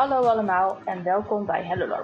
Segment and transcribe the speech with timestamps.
[0.00, 2.02] Hallo allemaal en welkom bij Hello.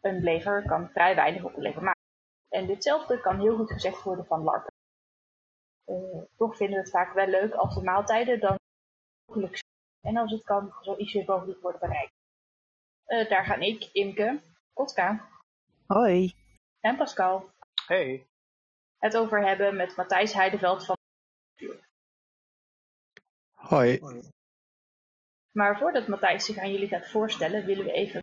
[0.00, 2.02] Een leger kan vrij weinig op een leger maken.
[2.48, 4.70] En ditzelfde kan heel goed gezegd worden van LARP.
[5.86, 8.58] Uh, toch vinden we het vaak wel leuk als de maaltijden dan
[9.26, 12.12] mogelijk zijn en als het kan zo iets weer mogelijk worden bereikt.
[13.06, 14.40] Uh, daar gaan ik, Imke,
[14.72, 15.28] Kotka.
[15.86, 16.34] Hoi.
[16.80, 17.50] En Pascal.
[17.86, 18.26] Hey.
[18.98, 20.96] Het over hebben met Matthijs Heideveld van
[23.54, 24.00] Hoi.
[25.56, 28.22] Maar voordat Matthijs zich aan jullie gaat voorstellen, willen we even...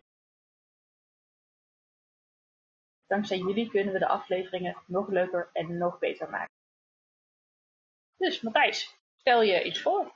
[3.06, 6.54] Dankzij jullie kunnen we de afleveringen nog leuker en nog beter maken.
[8.16, 10.12] Dus Matthijs, stel je iets voor.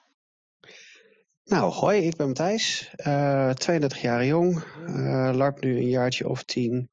[1.45, 6.43] Nou, hoi, ik ben Matthijs, uh, 32 jaar jong, uh, larp nu een jaartje of
[6.43, 6.91] tien.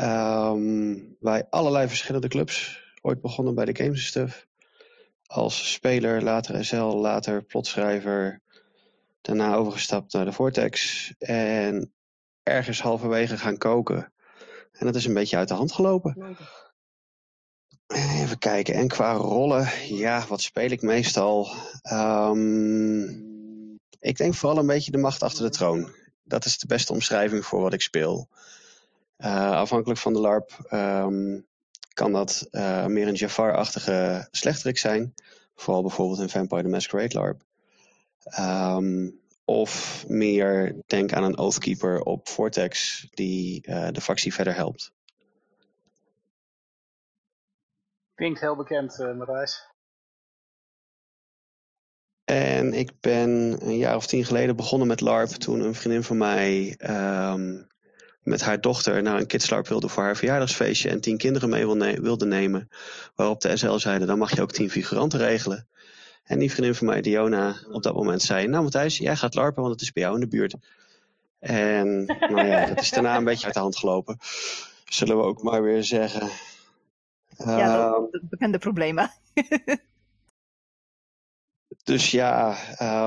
[0.00, 2.82] Um, bij allerlei verschillende clubs.
[3.00, 4.46] Ooit begonnen bij de Games Stuff.
[5.26, 8.42] Als speler, later SL, later plotschrijver.
[9.24, 11.12] Daarna overgestapt naar de Vortex.
[11.18, 11.92] En
[12.42, 14.12] ergens halverwege gaan koken.
[14.72, 16.36] En dat is een beetje uit de hand gelopen.
[17.86, 18.74] Even kijken.
[18.74, 21.48] En qua rollen, ja, wat speel ik meestal?
[21.92, 25.94] Um, ik denk vooral een beetje de macht achter de troon.
[26.22, 28.28] Dat is de beste omschrijving voor wat ik speel.
[29.18, 31.46] Uh, afhankelijk van de LARP um,
[31.92, 35.14] kan dat uh, meer een Jafar-achtige slechterik zijn.
[35.54, 37.42] Vooral bijvoorbeeld in Vampire the Masquerade LARP.
[38.38, 44.92] Um, of meer denk aan een Oathkeeper op Vortex die uh, de factie verder helpt.
[48.14, 49.72] Klinkt heel bekend, uh, Matthijs.
[52.24, 56.16] En ik ben een jaar of tien geleden begonnen met LARP toen een vriendin van
[56.16, 56.78] mij
[57.30, 57.66] um,
[58.22, 61.66] met haar dochter naar een kidslarp wilde voor haar verjaardagsfeestje en tien kinderen mee
[62.00, 62.68] wilde nemen.
[63.14, 65.68] Waarop de SL zeiden, dan mag je ook tien figuranten regelen.
[66.24, 69.62] En die vriendin van mij, Diona, op dat moment zei, nou Matthijs, jij gaat larpen,
[69.62, 70.54] want het is bij jou in de buurt.
[71.38, 74.18] En nou ja, dat is daarna een beetje uit de hand gelopen.
[74.84, 76.28] Zullen we ook maar weer zeggen.
[77.36, 79.10] Ja, dat, dat bekende problemen.
[81.84, 82.56] Dus ja,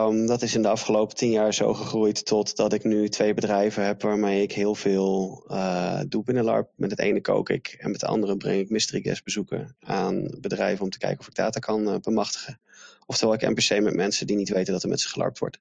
[0.05, 3.33] um, dat is in de afgelopen tien jaar zo gegroeid tot dat ik nu twee
[3.33, 6.69] bedrijven heb waarmee ik heel veel uh, doe binnen LARP.
[6.75, 10.37] Met het ene kook ik en met de andere breng ik mystery guest bezoeken aan
[10.41, 12.59] bedrijven om te kijken of ik data kan uh, bemachtigen.
[13.05, 15.59] Oftewel ik NPC met mensen die niet weten dat er met ze gelarpt wordt.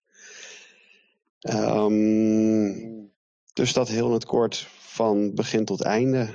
[1.40, 3.10] Um,
[3.52, 6.28] dus dat heel in het kort van begin tot einde.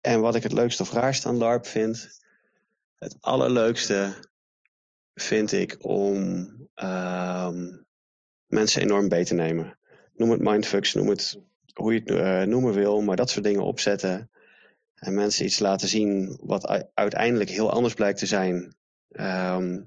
[0.00, 2.20] En wat ik het leukste of raarste aan LARP vind,
[2.98, 4.28] het allerleukste
[5.22, 6.16] vind ik om
[6.74, 7.86] um,
[8.46, 9.78] mensen enorm beter te nemen.
[10.14, 11.40] Noem het mindfucks, noem het
[11.74, 14.30] hoe je het uh, noemen wil, maar dat soort dingen opzetten.
[14.94, 18.74] En mensen iets laten zien wat uiteindelijk heel anders blijkt te zijn.
[19.12, 19.84] Um,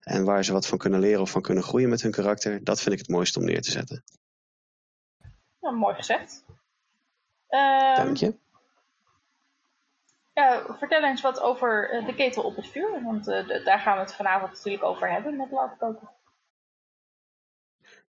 [0.00, 2.64] en waar ze wat van kunnen leren of van kunnen groeien met hun karakter.
[2.64, 4.04] Dat vind ik het mooiste om neer te zetten.
[5.60, 6.44] Nou, mooi gezegd.
[7.48, 8.36] Um, Dank je.
[10.78, 14.00] Vertel eens wat over uh, de ketel op het vuur, want de, daar gaan we
[14.00, 16.10] het vanavond natuurlijk over hebben met LARP koken.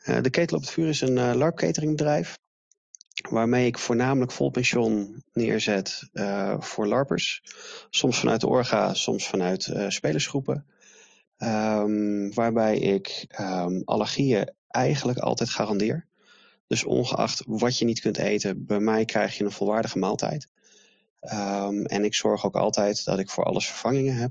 [0.05, 2.25] Uh, de ketel op het vuur is een uh,
[3.31, 6.11] waarmee ik voornamelijk vol pension neerzet
[6.59, 7.43] voor LARPers.
[7.91, 10.67] Soms vanuit de orga, soms vanuit spelersgroepen.
[11.39, 16.07] Um, waarbij ik um, allergieën eigenlijk altijd garandeer.
[16.67, 20.49] Dus ongeacht wat je niet kunt eten, bij mij krijg je een volwaardige maaltijd.
[21.33, 24.31] Um, en ik zorg ook altijd dat ik voor alles vervangingen heb.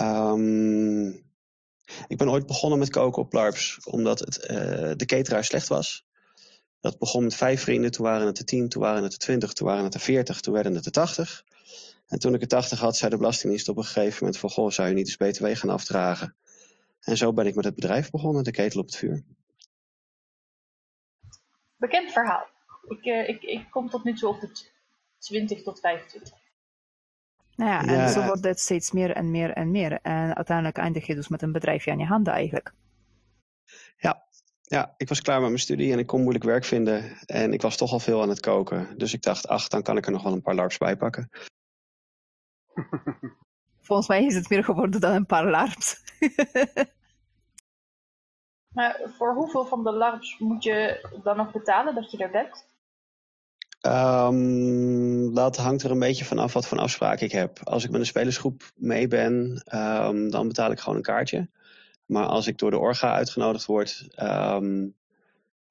[0.00, 1.24] Um,
[2.06, 6.06] ik ben ooit begonnen met koken op LARPs, omdat het, uh, de cateraar slecht was.
[6.80, 9.52] Dat begon met vijf vrienden, toen waren het er tien, toen waren het er twintig,
[9.52, 11.44] toen waren het er veertig, toen werden het er tachtig.
[12.06, 14.70] En toen ik er tachtig had, zei de Belastingdienst op een gegeven moment van, goh,
[14.70, 16.36] zou je niet eens BTW gaan afdragen?
[17.00, 19.22] En zo ben ik met het bedrijf begonnen, de ketel op het vuur.
[21.76, 22.46] Bekend verhaal.
[22.88, 24.73] Ik, uh, ik, ik kom tot nu toe op het
[25.24, 26.32] 20 tot 25.
[27.56, 28.08] Nou ja, en ja.
[28.08, 29.98] zo wordt het steeds meer en meer en meer.
[30.02, 32.74] En uiteindelijk eindig je dus met een bedrijfje aan je handen eigenlijk.
[33.96, 34.24] Ja,
[34.60, 37.16] ja, ik was klaar met mijn studie en ik kon moeilijk werk vinden.
[37.26, 38.98] En ik was toch al veel aan het koken.
[38.98, 41.30] Dus ik dacht, ach, dan kan ik er nog wel een paar larps bij pakken.
[43.86, 46.02] Volgens mij is het meer geworden dan een paar larps.
[48.74, 52.66] maar voor hoeveel van de larps moet je dan nog betalen dat je er bent?
[53.86, 57.60] Um, dat hangt er een beetje vanaf wat voor afspraak ik heb.
[57.62, 61.48] Als ik met een spelersgroep mee ben, um, dan betaal ik gewoon een kaartje.
[62.06, 64.94] Maar als ik door de orga uitgenodigd word, um,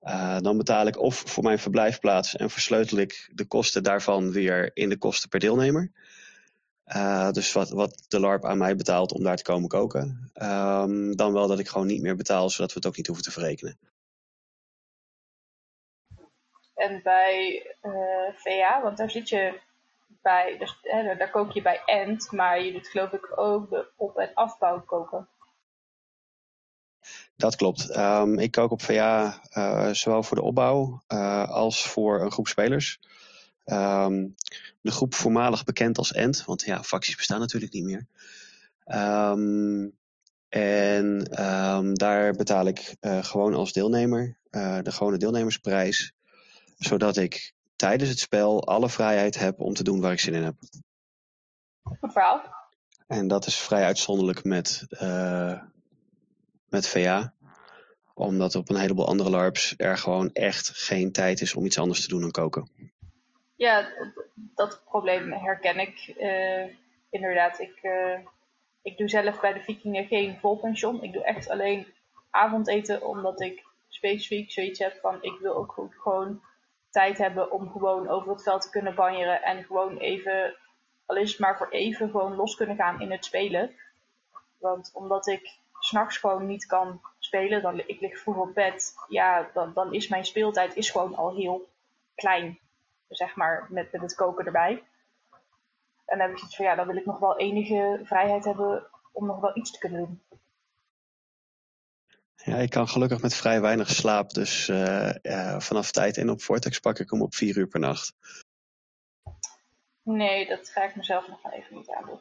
[0.02, 4.72] uh, dan betaal ik of voor mijn verblijfplaats en versleutel ik de kosten daarvan weer
[4.74, 5.92] in de kosten per deelnemer.
[6.96, 10.32] Uh, dus wat, wat de LARP aan mij betaalt om daar te komen koken.
[11.16, 13.32] dan wel dat ik gewoon niet meer betaal, zodat we het ook niet hoeven te
[13.32, 13.78] verrekenen.
[16.84, 17.94] En bij uh,
[18.36, 19.60] VA, want daar zit je
[20.22, 20.78] bij, dus,
[21.18, 24.82] daar kook je bij end, maar je doet geloof ik ook de op- en afbouw
[24.82, 25.28] koken.
[27.36, 27.98] Dat klopt.
[27.98, 32.48] Um, ik kook op VA uh, zowel voor de opbouw uh, als voor een groep
[32.48, 33.00] spelers.
[33.66, 34.36] Um,
[34.82, 38.06] de groep voormalig bekend als END, want ja, facties bestaan natuurlijk niet meer.
[39.32, 39.98] Um,
[40.50, 41.24] en
[41.94, 44.38] daar betaal ik gewoon als deelnemer
[44.82, 46.14] de gewone deelnemersprijs,
[46.78, 50.44] zodat ik tijdens het spel alle vrijheid heb om te doen waar ik zin in
[50.44, 50.56] heb.
[51.84, 52.42] Goed verhaal.
[53.08, 54.86] En dat is vrij uitzonderlijk met,
[56.70, 57.34] met VA
[58.14, 62.02] omdat op een heleboel andere LARPs er gewoon echt geen tijd is om iets anders
[62.02, 62.70] te doen dan koken.
[63.56, 63.88] Ja,
[64.56, 66.14] dat probleem herken ik.
[66.18, 66.76] Uh,
[67.10, 68.20] inderdaad, ik, uh,
[68.82, 71.04] ik doe zelf bij de Vikingen geen volpension.
[71.04, 71.88] Ik doe echt alleen
[72.30, 76.42] avondeten, omdat ik specifiek zoiets heb van ik wil ook gewoon
[76.94, 80.56] tijd hebben om gewoon over het veld te kunnen banjeren en gewoon even,
[81.06, 83.76] al is het maar voor even, gewoon los kunnen gaan in het spelen.
[84.60, 89.50] Want omdat ik s'nachts gewoon niet kan spelen, dan ik lig vroeg op bed, ja,
[89.54, 91.70] dan, dan is mijn speeltijd is gewoon al heel
[92.16, 92.60] klein,
[93.08, 94.84] zeg maar, met, met het koken erbij.
[96.06, 98.88] En dan heb ik zoiets van, ja, dan wil ik nog wel enige vrijheid hebben
[99.12, 100.22] om nog wel iets te kunnen doen.
[102.46, 106.42] Ja, ik kan gelukkig met vrij weinig slaap, dus uh, uh, vanaf tijd in op
[106.42, 108.14] Vortex pak ik hem op vier uur per nacht.
[110.04, 112.20] Nee, dat ga ik mezelf nog even niet aandoen.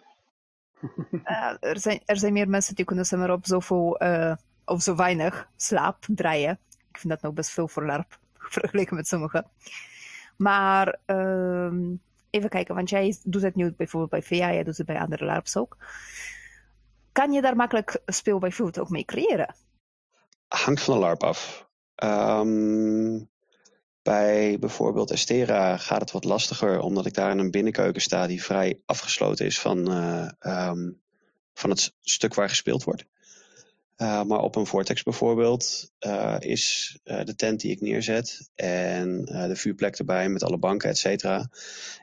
[1.25, 4.35] Uh, er, zijn, er zijn meer mensen die kunnen maar op zoveel uh,
[4.65, 6.59] of zo weinig slaap draaien.
[6.89, 9.47] Ik vind dat nog best veel voor LARP, vergeleken met sommigen.
[10.37, 11.73] Maar uh,
[12.31, 15.25] even kijken, want jij doet het nu bijvoorbeeld bij VA, jij doet het bij andere
[15.25, 15.77] LARPs ook.
[17.13, 19.55] Kan je daar makkelijk speel bijvoorbeeld ook mee creëren?
[20.53, 21.69] Hangt van de LARP af.
[22.05, 23.31] Um,
[24.03, 28.43] bij bijvoorbeeld Estera gaat het wat lastiger, omdat ik daar in een binnenkeuken sta die
[28.43, 30.29] vrij afgesloten is van, uh,
[30.69, 31.01] um,
[31.55, 33.05] van het stuk waar gespeeld wordt.
[33.97, 39.57] Uh, maar op een Vortex bijvoorbeeld uh, is de tent die ik neerzet en de
[39.57, 41.51] vuurplek erbij met alle banken, et cetera,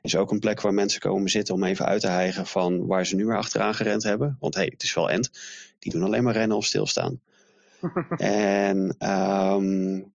[0.02, 3.06] is ook een plek waar mensen komen zitten om even uit te hijgen van waar
[3.06, 4.38] ze nu weer achteraan gerend hebben.
[4.40, 5.30] Want hé, hey, het is wel end.
[5.80, 7.22] Die doen alleen maar rennen of stilstaan.
[8.18, 10.14] en um,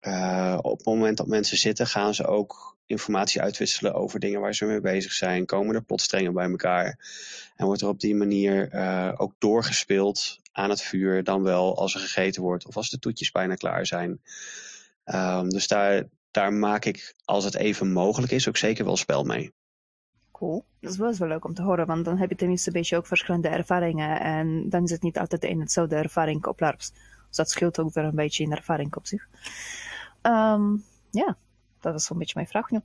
[0.00, 4.54] uh, op het moment dat mensen zitten, gaan ze ook informatie uitwisselen over dingen waar
[4.54, 5.46] ze mee bezig zijn.
[5.46, 6.98] Komen er plotstrengen bij elkaar.
[7.56, 11.24] En wordt er op die manier uh, ook doorgespeeld aan het vuur.
[11.24, 14.20] Dan wel als er gegeten wordt of als de toetjes bijna klaar zijn.
[15.04, 19.24] Um, dus daar, daar maak ik, als het even mogelijk is, ook zeker wel spel
[19.24, 19.52] mee.
[20.42, 20.64] Cool.
[20.80, 23.06] Dat is wel, leuk om te horen, want dan heb je tenminste een beetje ook
[23.06, 24.20] verschillende ervaringen.
[24.20, 26.92] En dan is het niet altijd een hetzelfde ervaring op LARPs.
[27.26, 29.28] Dus dat scheelt ook weer een beetje in ervaring op zich.
[30.22, 31.36] Um, ja,
[31.80, 32.80] dat is zo'n beetje mijn vraag nu.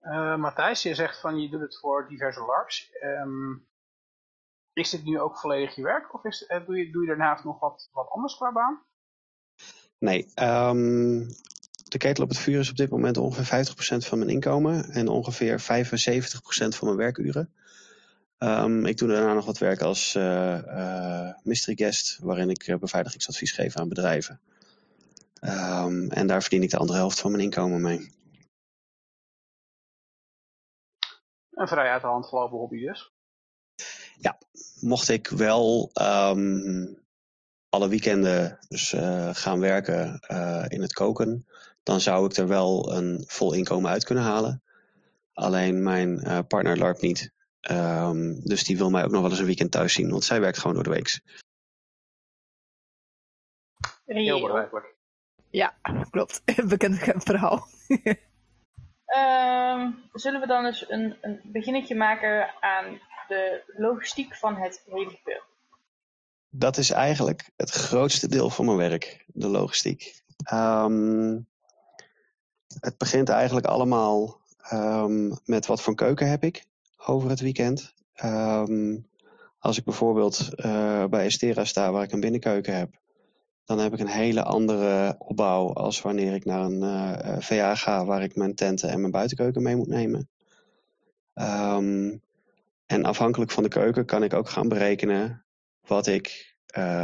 [0.00, 2.90] uh, Matthijs, je zegt van je doet het voor diverse LARPs.
[3.02, 3.66] Um,
[4.72, 7.44] is dit nu ook volledig je werk of is, uh, doe, je, doe je daarnaast
[7.44, 8.82] nog wat, wat anders qua baan?
[9.98, 11.26] Nee, um,
[11.92, 15.08] de ketel op het vuur is op dit moment ongeveer 50% van mijn inkomen en
[15.08, 15.64] ongeveer 75%
[16.68, 17.52] van mijn werkuren.
[18.38, 23.52] Um, ik doe daarna nog wat werk als uh, uh, mystery guest, waarin ik beveiligingsadvies
[23.52, 24.40] geef aan bedrijven.
[25.40, 28.12] Um, en daar verdien ik de andere helft van mijn inkomen mee.
[31.50, 33.12] Een vrij uit de hand gelopen hobby dus?
[34.18, 34.38] Ja,
[34.80, 36.98] mocht ik wel um,
[37.68, 41.46] alle weekenden dus, uh, gaan werken uh, in het koken,
[41.82, 44.62] dan zou ik er wel een vol inkomen uit kunnen halen.
[45.32, 47.32] Alleen mijn uh, partner LARP niet.
[47.70, 50.40] Um, dus die wil mij ook nog wel eens een weekend thuis zien, want zij
[50.40, 51.20] werkt gewoon door de week.
[54.04, 54.94] Heel begrijpelijk.
[55.50, 55.76] Ja,
[56.10, 56.42] klopt.
[56.68, 57.66] Bekend verhaal.
[59.06, 65.10] um, zullen we dan eens een, een beginnetje maken aan de logistiek van het hele
[65.10, 65.44] gebeuren?
[66.50, 70.22] Dat is eigenlijk het grootste deel van mijn werk, de logistiek.
[70.52, 71.46] Um,
[72.80, 74.40] het begint eigenlijk allemaal
[74.72, 76.64] um, met wat voor keuken heb ik
[76.96, 77.94] over het weekend.
[78.24, 79.06] Um,
[79.58, 83.00] als ik bijvoorbeeld uh, bij Estera sta waar ik een binnenkeuken heb,
[83.64, 88.04] dan heb ik een hele andere opbouw als wanneer ik naar een uh, VA ga
[88.04, 90.28] waar ik mijn tenten en mijn buitenkeuken mee moet nemen.
[91.34, 92.22] Um,
[92.86, 95.44] en afhankelijk van de keuken kan ik ook gaan berekenen
[95.86, 96.56] wat ik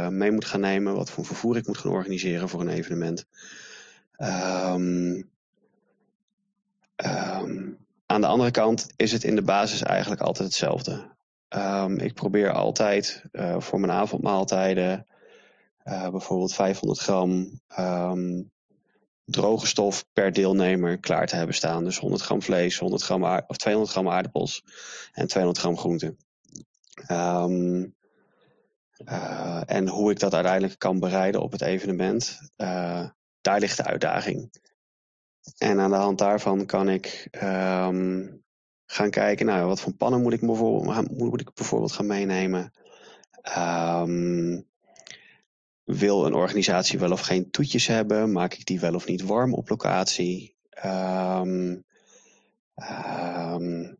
[0.09, 3.25] mee moet gaan nemen, wat voor vervoer ik moet gaan organiseren voor een evenement.
[4.17, 5.29] Um,
[7.05, 11.17] um, aan de andere kant is het in de basis eigenlijk altijd hetzelfde.
[11.97, 15.05] ik probeer altijd uh, voor mijn avondmaaltijden
[15.83, 18.51] uh, bijvoorbeeld 500 gram um,
[19.25, 21.83] droge stof per deelnemer klaar te hebben staan.
[21.83, 24.63] Dus 100 gram vlees, 100 gram of 200 gram aardappels
[25.11, 26.17] en 200 gram groenten.
[27.07, 27.85] Ehm,
[29.05, 32.39] uh, en hoe ik dat uiteindelijk kan bereiden op het evenement,
[33.41, 34.51] daar ligt de uitdaging.
[35.57, 38.43] En aan de hand daarvan kan ik um,
[38.85, 42.73] gaan kijken, nou, wat voor pannen moet ik bijvoorbeeld, moet ik bijvoorbeeld gaan meenemen?
[43.57, 44.67] Um,
[45.83, 48.31] wil een organisatie wel of geen toetjes hebben?
[48.31, 50.55] Maak ik die wel of niet warm op locatie?
[50.85, 51.83] Um,
[52.75, 53.97] um,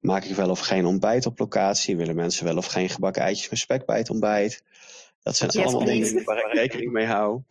[0.00, 1.96] maak ik wel of geen ontbijt op locatie?
[1.96, 4.62] Willen mensen wel of geen gebakken eitjes met spek bij het ontbijt?
[5.22, 7.42] Dat zijn allemaal dingen waar ik rekening mee hou.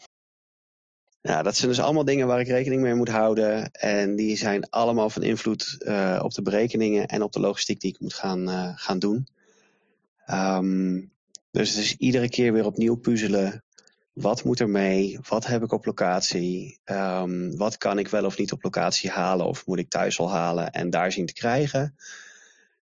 [1.25, 3.71] Ja, dat zijn dus allemaal dingen waar ik rekening mee moet houden.
[3.71, 7.91] En die zijn allemaal van invloed uh, op de berekeningen en op de logistiek die
[7.91, 9.27] ik moet gaan, uh, gaan doen.
[10.27, 11.11] Um,
[11.51, 13.63] dus het is iedere keer weer opnieuw puzzelen.
[14.13, 15.19] Wat moet er mee?
[15.29, 16.79] Wat heb ik op locatie?
[16.85, 19.45] Um, wat kan ik wel of niet op locatie halen?
[19.45, 21.95] Of moet ik thuis al halen en daar zien te krijgen?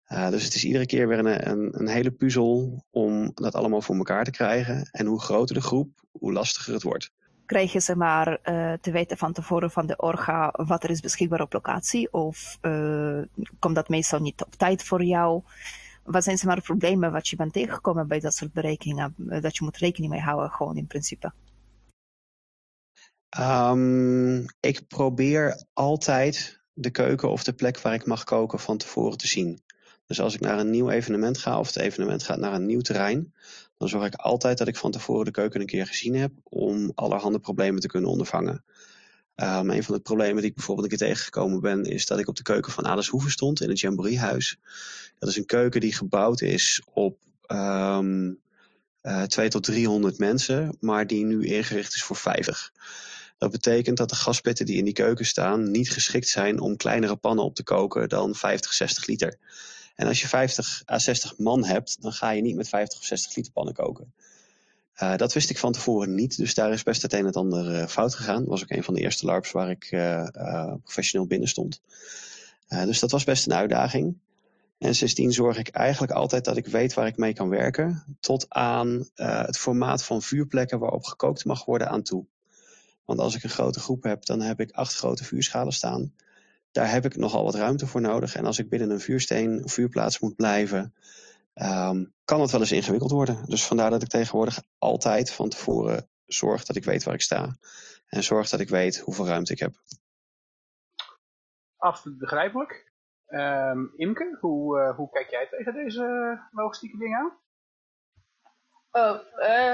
[0.08, 3.82] Uh, dus het is iedere keer weer een, een, een, hele puzzel om dat allemaal
[3.82, 4.90] voor elkaar te krijgen.
[4.92, 7.12] En hoe groter de groep, hoe lastiger het wordt.
[7.52, 11.00] Krijg je ze maar uh, te weten van tevoren van de orga wat er is
[11.00, 12.14] beschikbaar op locatie?
[12.14, 13.22] Of uh,
[13.60, 15.42] komt dat meestal niet op tijd voor jou?
[16.04, 19.14] Wat zijn ze maar problemen wat je bent tegengekomen bij dat soort berekeningen?
[19.18, 21.32] Dat je moet rekening mee houden, gewoon in principe.
[23.40, 29.18] Um, ik probeer altijd de keuken of de plek waar ik mag koken van tevoren
[29.18, 29.62] te zien.
[30.12, 32.82] Dus als ik naar een nieuw evenement ga of het evenement gaat naar een nieuw
[32.82, 33.34] terrein,
[33.78, 36.92] dan zorg ik altijd dat ik van tevoren de keuken een keer gezien heb om
[36.96, 38.64] allerhande problemen te kunnen ondervangen.
[39.36, 42.28] Um, een van de problemen die ik bijvoorbeeld een keer tegengekomen ben, is dat ik
[42.28, 44.58] op de keuken van Alice Hoeve stond in het Jamboreehuis.
[45.20, 48.40] Dat is een keuken die gebouwd is op um,
[49.02, 52.72] uh, 2 tot 300 mensen, maar die nu ingericht is voor 50.
[53.38, 57.16] Dat betekent dat de gaspitten die in die keuken staan niet geschikt zijn om kleinere
[57.16, 59.38] pannen op te koken dan 50, 60 liter.
[60.02, 63.06] En als je 50 à 60 man hebt, dan ga je niet met 50 of
[63.06, 64.14] 60 liter pannen koken.
[65.02, 67.72] Uh, dat wist ik van tevoren niet, dus daar is best het een en ander
[67.72, 68.40] uh, fout gegaan.
[68.40, 70.26] Dat was ook een van de eerste LARPs waar ik uh,
[70.84, 71.82] professioneel binnen stond.
[72.68, 74.18] dus dat was best een uitdaging.
[74.78, 78.46] En sindsdien zorg ik eigenlijk altijd dat ik weet waar ik mee kan werken, tot
[78.50, 82.26] aan het formaat van vuurplekken waarop gekookt mag worden aan toe.
[83.06, 86.14] Want als ik een grote groep heb, dan heb ik acht grote vuurschalen staan
[86.72, 88.36] daar heb ik nogal wat ruimte voor nodig.
[88.36, 90.94] En als ik binnen een vuursteen of vuurplaats moet blijven,
[91.56, 93.46] um, kan het wel eens ingewikkeld worden.
[93.46, 97.56] Dus vandaar dat ik tegenwoordig altijd van tevoren zorg dat ik weet waar ik sta.
[98.08, 99.74] En zorg dat ik weet hoeveel ruimte ik heb.
[101.78, 102.92] Absoluut begrijpelijk.
[103.28, 107.40] Um, Imke, hoe, uh, hoe kijk jij tegen deze logistieke dingen aan?
[108.92, 109.20] Oh,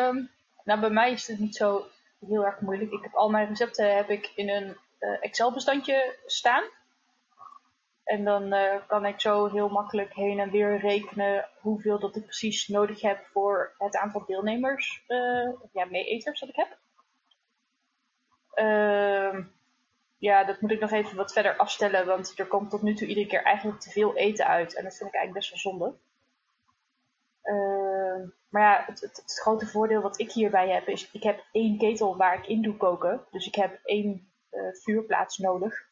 [0.10, 0.30] um,
[0.63, 1.86] nou bij mij is het niet zo
[2.20, 2.92] heel erg moeilijk.
[2.92, 6.63] Ik heb al mijn recepten heb ik in een uh, Excel bestandje staan.
[8.07, 12.23] En dan uh, kan ik zo heel makkelijk heen en weer rekenen hoeveel dat ik
[12.23, 16.77] precies nodig heb voor het aantal deelnemers, uh, ja, meeeters dat ik heb.
[18.55, 19.45] Uh,
[20.17, 23.07] ja, dat moet ik nog even wat verder afstellen, want er komt tot nu toe
[23.07, 24.75] iedere keer eigenlijk te veel eten uit.
[24.75, 25.95] En dat vind ik eigenlijk best wel zonde.
[27.41, 31.43] Ehm, maar ja, het, het, het, grote voordeel wat ik hierbij heb is, ik heb
[31.51, 33.25] één ketel waar ik in doe koken.
[33.31, 35.85] Dus ik heb één eh, vuurplaats nodig.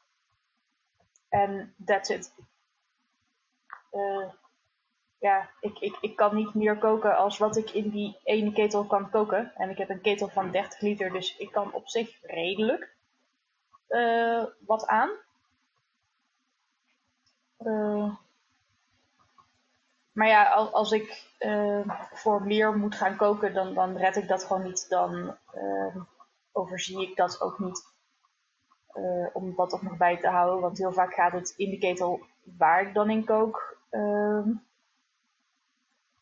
[1.36, 2.34] En that's it.
[3.92, 4.30] Uh,
[5.18, 8.86] ja, ik, ik, ik kan niet meer koken als wat ik in die ene ketel
[8.86, 9.52] kan koken.
[9.56, 12.96] En ik heb een ketel van 30 liter, dus ik kan op zich redelijk
[13.90, 15.10] uh, wat aan.
[17.60, 18.16] Uh,
[20.12, 21.34] maar ja, als, als ik
[22.14, 24.90] voor meer moet gaan koken, dan, dan red ik dat gewoon niet.
[24.90, 25.38] Dan
[26.52, 27.95] overzie ik dat ook niet
[28.96, 30.62] uh, om dat ook nog bij te houden.
[30.62, 32.20] Want heel vaak gaat het in de ketel
[32.58, 33.78] waar ik dan in kook.
[33.92, 34.46] Uh,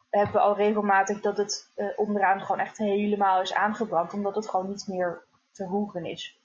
[0.10, 4.14] hebben we al regelmatig dat het uh, onderaan gewoon echt helemaal is aangebrand.
[4.14, 6.42] Omdat het gewoon niet meer te roeren is.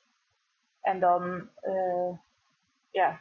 [0.81, 2.19] En dan uh,
[2.91, 3.21] ja,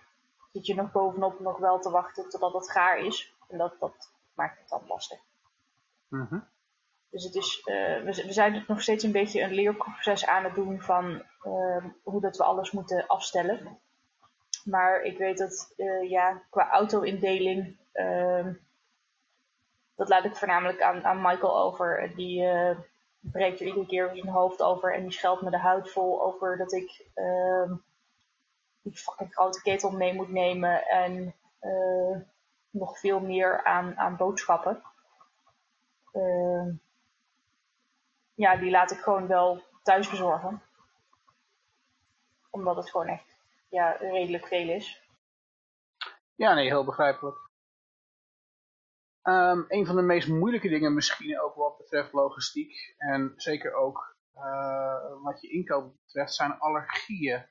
[0.52, 3.36] zit je nog bovenop nog wel te wachten totdat het gaar is.
[3.48, 5.20] En dat, dat maakt het dan lastig.
[6.28, 6.48] -hmm.
[7.10, 10.82] Dus het is, uh, we, zijn nog steeds een beetje een leerproces aan het doen
[10.82, 13.80] van uh, hoe dat we alles moeten afstellen.
[14.64, 18.54] Maar ik weet dat uh, ja, qua auto-indeling, ehm,
[19.96, 22.12] dat laat ik voornamelijk aan, aan Michael over.
[22.16, 22.78] Die eh,
[23.20, 26.58] breekt er iedere keer zijn hoofd over en die scheldt me de huid vol over
[26.58, 27.74] dat ik ehm,
[28.82, 31.36] die fucking grote ketel mee moet nemen en
[32.70, 34.82] nog veel meer aan, aan boodschappen.
[38.38, 40.62] Ja, die laat ik gewoon wel thuis bezorgen.
[42.50, 43.38] Omdat het gewoon echt
[43.70, 45.04] ja, redelijk veel is.
[46.36, 47.38] Ja, nee, heel begrijpelijk.
[49.24, 54.16] Um, een van de meest moeilijke dingen misschien ook wat betreft logistiek en zeker ook
[54.36, 57.46] uh, wat je inkoop betreft zijn allergieën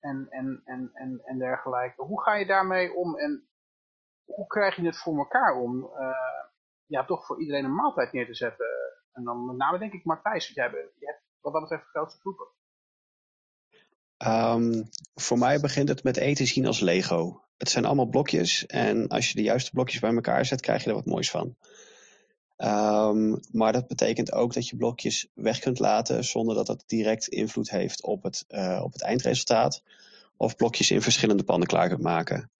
[0.00, 2.02] en, en, en, en, en dergelijke.
[2.02, 3.48] Hoe ga je daarmee om en
[4.24, 6.44] hoe krijg je het voor elkaar om uh,
[6.86, 8.75] ja, toch voor iedereen een maaltijd neer te zetten?
[9.16, 11.88] En dan met name denk ik Martijs, want jij je hebt wat dat betreft de
[11.88, 12.46] grootste groepen.
[14.26, 17.42] Um, voor mij begint het met eten zien als Lego.
[17.56, 20.88] Het zijn allemaal blokjes en als je de juiste blokjes bij elkaar zet, krijg je
[20.88, 21.56] er wat moois van.
[22.56, 27.26] Um, maar dat betekent ook dat je blokjes weg kunt laten zonder dat dat direct
[27.26, 29.82] invloed heeft op het, uh, op het eindresultaat.
[30.36, 32.50] Of blokjes in verschillende pannen klaar kunt maken.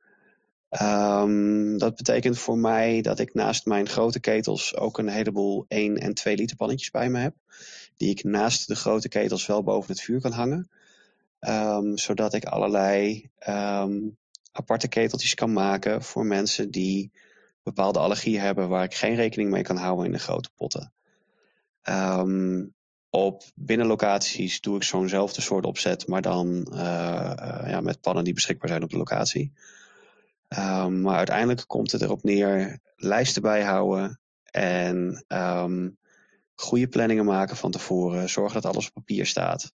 [0.83, 5.97] Um, dat betekent voor mij dat ik naast mijn grote ketels ook een heleboel 1
[5.97, 7.35] en 2 liter pannetjes bij me heb.
[7.97, 10.71] Die ik naast de grote ketels wel boven het vuur kan hangen.
[11.41, 14.17] Um, zodat ik allerlei um,
[14.53, 17.13] aparte keteltjes kan maken voor mensen die
[17.63, 20.93] bepaalde allergieën hebben waar ik geen rekening mee kan houden in de grote potten.
[23.11, 28.35] Op binnenlocaties doe ik zo'nzelfde soort opzet, maar dan uh, uh, ja, met pannen die
[28.35, 29.53] beschikbaar zijn op de locatie.
[30.49, 35.99] Um, maar uiteindelijk komt het erop neer lijsten bijhouden en um,
[36.55, 38.29] goede planningen maken van tevoren.
[38.29, 39.73] Zorgen dat alles op papier staat.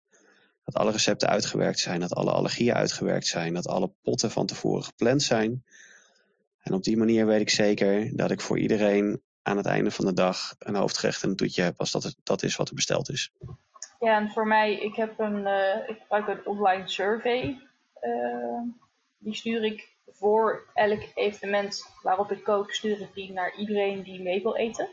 [0.63, 4.83] Dat alle recepten uitgewerkt zijn, dat alle allergieën uitgewerkt zijn, dat alle potten van tevoren
[4.83, 5.63] gepland zijn.
[6.63, 10.05] En op die manier weet ik zeker dat ik voor iedereen aan het einde van
[10.05, 12.75] de dag een hoofdgerecht en een toetje heb als dat, het, dat is wat er
[12.75, 13.31] besteld is.
[13.99, 17.61] Ja, en voor mij, ik heb een, uh, ik gebruik een online survey.
[18.01, 18.61] Uh,
[19.17, 24.21] die stuur ik voor elk evenement waarop ik kook, stuur ik die naar iedereen die
[24.21, 24.89] mee wil eten.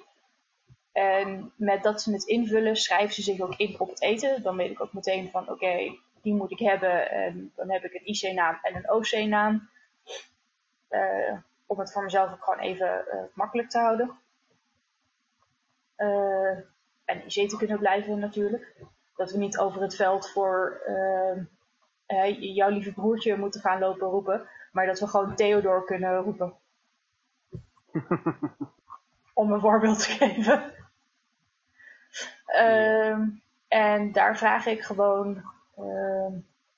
[0.93, 4.43] En met dat ze het invullen, schrijven ze zich ook in op het eten.
[4.43, 7.11] Dan weet ik ook meteen van, oké, die moet ik hebben.
[7.11, 9.69] En dan heb ik een IC-naam en een OC-naam.
[10.91, 14.19] Uh, om het voor mezelf ook gewoon even uh, makkelijk te houden.
[15.97, 16.59] Uh,
[17.05, 18.75] en IC te kunnen blijven natuurlijk.
[19.17, 20.83] Dat we niet over het veld voor
[22.39, 24.49] jouw lieve broertje moeten gaan lopen roepen.
[24.75, 26.55] Maar dat we gewoon Theodor kunnen roepen.
[29.35, 30.73] om een voorbeeld te geven.
[32.47, 33.19] Uh,
[33.69, 35.43] en daar vraag ik gewoon,
[35.79, 36.33] uh,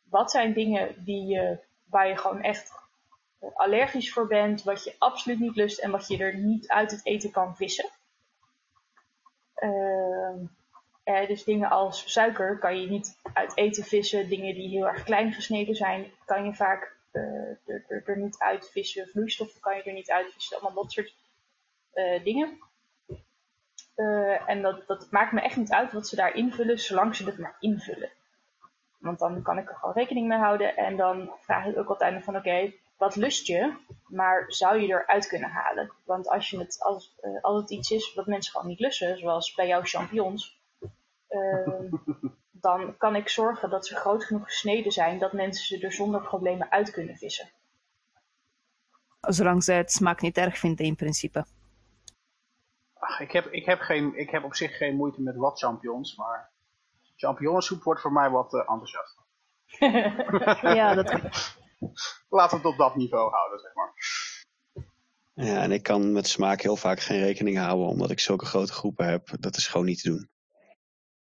[0.08, 2.72] wat zijn dingen die je, waar je gewoon echt
[3.54, 7.06] allergisch voor bent, wat je absoluut niet lust en wat je er niet uit het
[7.06, 7.88] eten kan vissen.
[9.58, 10.34] Uh,
[11.02, 14.28] eh, dus dingen als suiker kan je niet uit eten vissen.
[14.28, 18.70] Dingen die heel erg klein gesneden zijn, kan je vaak er, er, er, niet uit
[18.70, 19.08] vissen.
[19.08, 20.56] Vloeistoffen kan je er niet uit vissen.
[20.56, 21.14] Allemaal dat soort
[21.94, 22.58] uh, dingen.
[23.96, 27.24] Uh, en dat, dat maakt me echt niet uit wat ze daar invullen, zolang ze
[27.24, 28.10] het maar invullen.
[28.98, 30.76] Want dan kan ik er gewoon rekening mee houden.
[30.76, 33.76] En dan vraag ik ook altijd van oké, okay, wat lust je?
[34.06, 35.92] Maar zou je eruit kunnen halen?
[36.04, 39.18] Want als, je het, als, uh, als het iets is wat mensen gewoon niet lussen,
[39.18, 40.60] zoals bij jouw champignons,
[41.28, 41.92] uh,
[42.60, 46.20] dan kan ik zorgen dat ze groot genoeg gesneden zijn dat mensen ze er zonder
[46.20, 47.50] problemen uit kunnen vissen.
[49.20, 51.44] Zolang ze het smaak niet erg vinden in principe.
[52.94, 56.16] Ach, ik, heb, ik, heb geen, ik heb op zich geen moeite met wat champignons,
[56.16, 56.50] maar
[57.16, 59.24] champignonsoep wordt voor mij wat uh, enthousiast.
[60.78, 61.10] ja, dat
[62.28, 63.94] Laten we het op dat niveau houden, zeg maar.
[65.34, 68.72] Ja, en ik kan met smaak heel vaak geen rekening houden, omdat ik zulke grote
[68.72, 69.28] groepen heb.
[69.40, 70.30] Dat is gewoon niet te doen.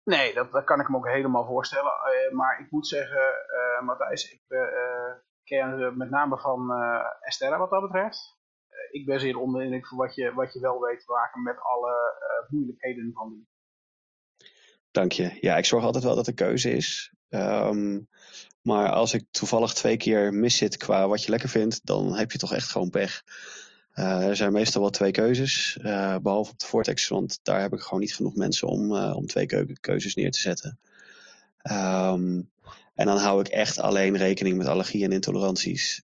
[0.08, 1.92] Nee, dat, kan ik me ook helemaal voorstellen.
[1.92, 4.60] Uh, maar ik moet zeggen, uh, Matthijs, ik uh,
[5.44, 6.72] ken met name van
[7.20, 8.36] Estella wat dat betreft.
[8.90, 11.60] ik ben zeer onder indruk van wat je, wat je wel weet te maken met
[11.60, 11.94] alle
[12.48, 13.48] moeilijkheden van die.
[14.90, 15.38] Dank je.
[15.40, 17.12] Ja, ik zorg altijd wel dat er keuze is.
[17.28, 18.08] Um,
[18.62, 22.32] maar als ik toevallig twee keer mis zit qua wat je lekker vindt, dan heb
[22.32, 23.22] je toch echt gewoon pech.
[23.98, 27.72] Uh, er zijn meestal wel twee keuzes, uh, behalve op de Vortex, want daar heb
[27.72, 30.78] ik gewoon niet genoeg mensen om, uh, om twee keu keuzes neer te zetten.
[31.62, 32.50] Um,
[32.94, 36.02] en dan hou ik echt alleen rekening met allergieën en intoleranties.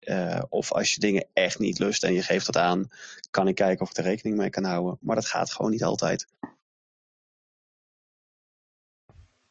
[0.49, 2.91] of als je dingen echt niet lust en je geeft dat aan,
[3.31, 4.99] kan ik kijken of ik er rekening mee kan houden.
[5.01, 6.27] Maar dat gaat gewoon niet altijd.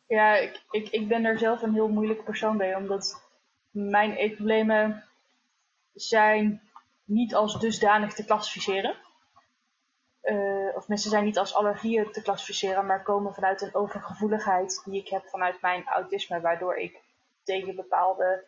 [0.07, 3.21] Ja, ik, ik, ik ben daar zelf een heel moeilijke persoon bij, omdat
[3.69, 5.03] mijn eetproblemen
[5.93, 6.70] zijn
[7.11, 8.95] niet als dusdanig te klassificeren.
[10.23, 15.01] Uh, of mensen zijn niet als allergieën te klassificeren, maar komen vanuit een overgevoeligheid die
[15.01, 17.01] ik heb vanuit mijn autisme, waardoor ik
[17.43, 18.45] tegen bepaalde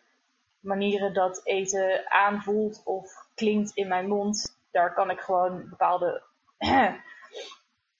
[0.60, 6.22] manieren dat eten aanvoelt of klinkt in mijn mond, daar kan ik gewoon bepaalde
[6.58, 6.94] uh,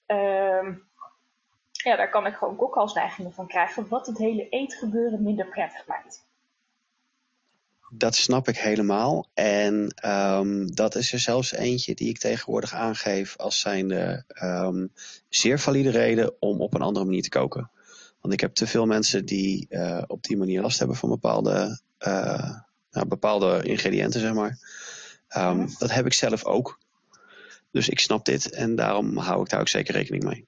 [1.85, 6.25] ja, daar kan ik gewoon kokhalsneigingen van krijgen, wat het hele eetgebeuren minder prettig maakt.
[7.97, 9.29] Dat snap ik helemaal.
[9.33, 14.91] En ehm, dat is er zelfs eentje die ik tegenwoordig aangeef als zijnde um,
[15.29, 17.71] zeer valide reden om op een andere manier te koken.
[18.21, 21.81] Want ik heb te veel mensen die uh, op die manier last hebben van bepaalde,
[22.07, 22.51] uh,
[22.91, 24.57] nou, bepaalde ingrediënten, zeg maar.
[25.37, 26.79] Um, dat heb ik zelf ook.
[27.71, 30.45] Dus ik snap dit en daarom hou ik daar ook zeker rekening mee.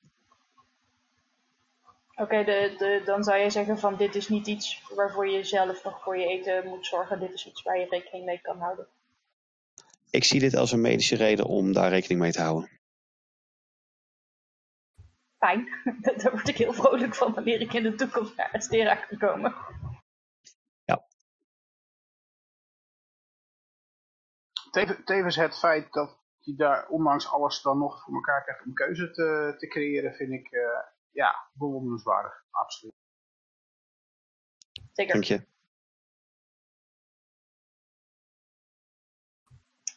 [2.19, 5.83] Oké, de, de, dan zou je zeggen van dit is niet iets waarvoor je zelf
[5.83, 7.19] nog voor je eten moet zorgen.
[7.19, 8.87] Dit is iets waar je rekening mee kan houden.
[10.09, 12.69] Ik zie dit als een medische reden om daar rekening mee te houden.
[15.37, 15.67] Fijn,
[16.17, 19.17] daar word ik heel vrolijk van wanneer ik in de toekomst naar het stera kan
[19.17, 19.55] komen.
[20.83, 21.05] Ja.
[25.05, 29.11] Tevens het feit dat je daar ondanks alles dan nog voor elkaar krijgt om keuze
[29.11, 30.51] te, te creëren, vind ik...
[30.51, 32.93] Uh, ja, bewonderenswaardig, absoluut.
[34.93, 35.13] Zeker.
[35.13, 35.45] Dank je.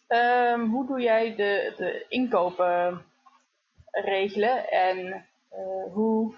[0.09, 3.05] Um, hoe doe jij de, de inkopen
[3.91, 6.35] regelen en uh, hoe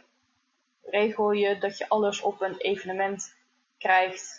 [0.82, 3.34] regel je dat je alles op een evenement
[3.78, 4.38] krijgt?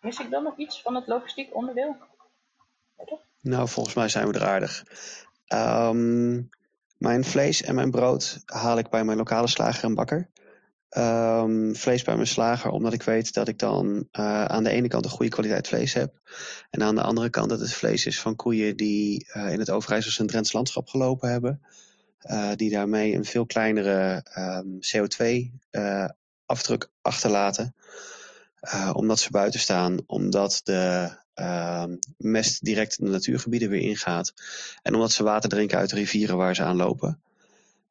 [0.00, 1.96] Mis ik dan nog iets van het logistiek onderdeel?
[2.96, 4.84] Ja, nou, volgens mij zijn we er aardig.
[5.48, 6.50] Um,
[7.02, 10.30] mijn vlees en mijn brood haal ik bij mijn lokale slager en bakker.
[10.96, 14.88] Um, vlees bij mijn slager, omdat ik weet dat ik dan uh, aan de ene
[14.88, 16.20] kant een goede kwaliteit vlees heb.
[16.70, 19.70] En aan de andere kant dat het vlees is van koeien die uh, in het
[19.70, 21.62] Overijsselse en Drents landschap gelopen hebben.
[22.30, 27.74] Uh, die daarmee een veel kleinere um, CO2-afdruk achterlaten.
[28.92, 31.84] omdat ze buiten staan, omdat de uh,
[32.16, 34.34] mest direct in de natuurgebieden weer ingaat.
[34.82, 37.20] En omdat ze water drinken uit de rivieren waar ze aan lopen.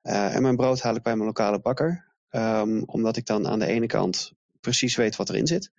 [0.03, 2.05] Uh, en mijn brood haal ik bij mijn lokale bakker.
[2.31, 5.71] Um, omdat ik dan aan de ene kant precies weet wat erin zit.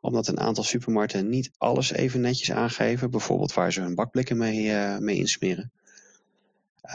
[0.00, 3.10] Omdat een aantal supermarkten niet alles even netjes aangeven.
[3.10, 5.72] Bijvoorbeeld waar ze hun bakblikken mee, uh, mee insmeren.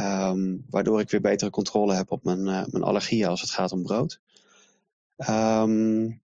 [0.02, 3.72] Um, waardoor ik weer betere controle heb op mijn, uh, mijn allergieën als het gaat
[3.72, 4.20] om brood.
[5.30, 6.22] Um,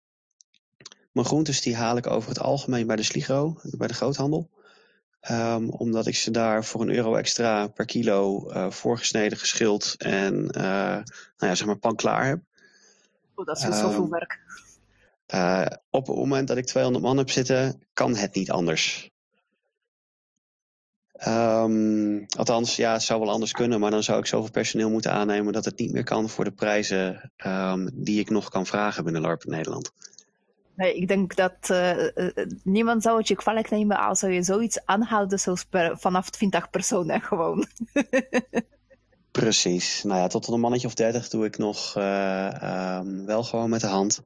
[1.12, 4.50] mijn groentes die haal ik over het algemeen bij de Sligro, bij de groothandel.
[5.30, 10.34] Um, omdat ik ze daar voor een euro extra per kilo uh, voorgesneden, geschild en
[10.34, 11.04] uh, nou
[11.36, 12.40] ja, zeg maar pan klaar heb.
[13.34, 14.40] Oh, dat is um, zoveel werk.
[15.34, 19.10] Uh, op het moment dat ik 200 man heb zitten, kan het niet anders.
[21.26, 25.12] Um, althans, ja, het zou wel anders kunnen, maar dan zou ik zoveel personeel moeten
[25.12, 27.32] aannemen dat het niet meer kan voor de prijzen
[27.92, 29.92] die ik nog kan vragen binnen LARP Nederland.
[30.76, 32.28] Nee, ik denk dat uh, uh,
[32.64, 37.66] niemand zou het je kwalijk nemen als je zoiets aanhouden zoals vanaf 20 personen gewoon.
[39.30, 40.02] Precies.
[40.02, 43.80] Nou ja, tot een mannetje of 30 doe ik nog uh, um, wel gewoon met
[43.80, 44.22] de hand.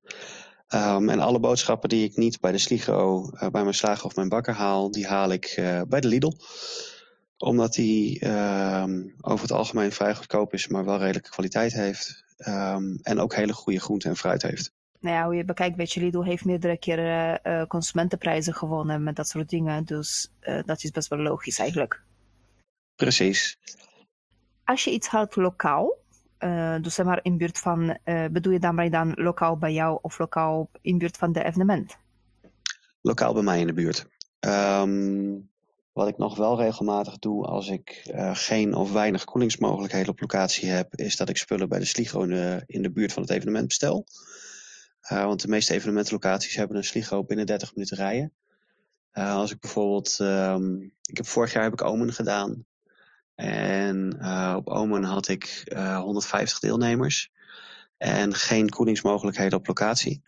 [0.75, 4.29] Um, en alle boodschappen die ik niet bij de Sligo, bij mijn slager of mijn
[4.29, 5.53] bakker haal, die haal ik
[5.89, 6.33] bij de Lidl.
[7.37, 12.25] Omdat die ehm, over het algemeen vrij goedkoop is, maar wel redelijke kwaliteit heeft.
[13.03, 14.73] en ook hele goede groenten en fruit heeft
[15.07, 19.16] nou ja, hoe je bekijkt, weet je, Lidl heeft meerdere keren uh, consumentenprijzen gewonnen met
[19.16, 19.85] dat soort dingen.
[19.85, 22.03] Dus uh, dat is best wel logisch eigenlijk.
[22.95, 23.59] Precies.
[24.64, 25.97] Als je iets houdt lokaal,
[26.38, 27.99] uh, dus zeg maar in buurt van,
[28.31, 31.97] bedoel je daarmee dan lokaal bij jou of lokaal in buurt van de evenement?
[33.01, 34.07] Lokaal bij mij in de buurt.
[34.40, 35.51] Um,
[35.92, 40.95] wat ik nog wel regelmatig doe als ik geen of weinig koelingsmogelijkheden op locatie heb,
[40.95, 43.66] is dat ik spullen bij de Sligo in de, in de buurt van het evenement
[43.66, 44.07] bestel.
[45.12, 48.33] Uh, want de meeste evenementlocaties hebben een sligo binnen 30 minuten rijden.
[49.14, 52.64] Uh, als ik bijvoorbeeld, um, ik heb vorig jaar heb ik Omen gedaan.
[53.35, 57.31] En uh, op Omen had ik 150 deelnemers.
[57.97, 60.23] En geen koelingsmogelijkheden op locatie.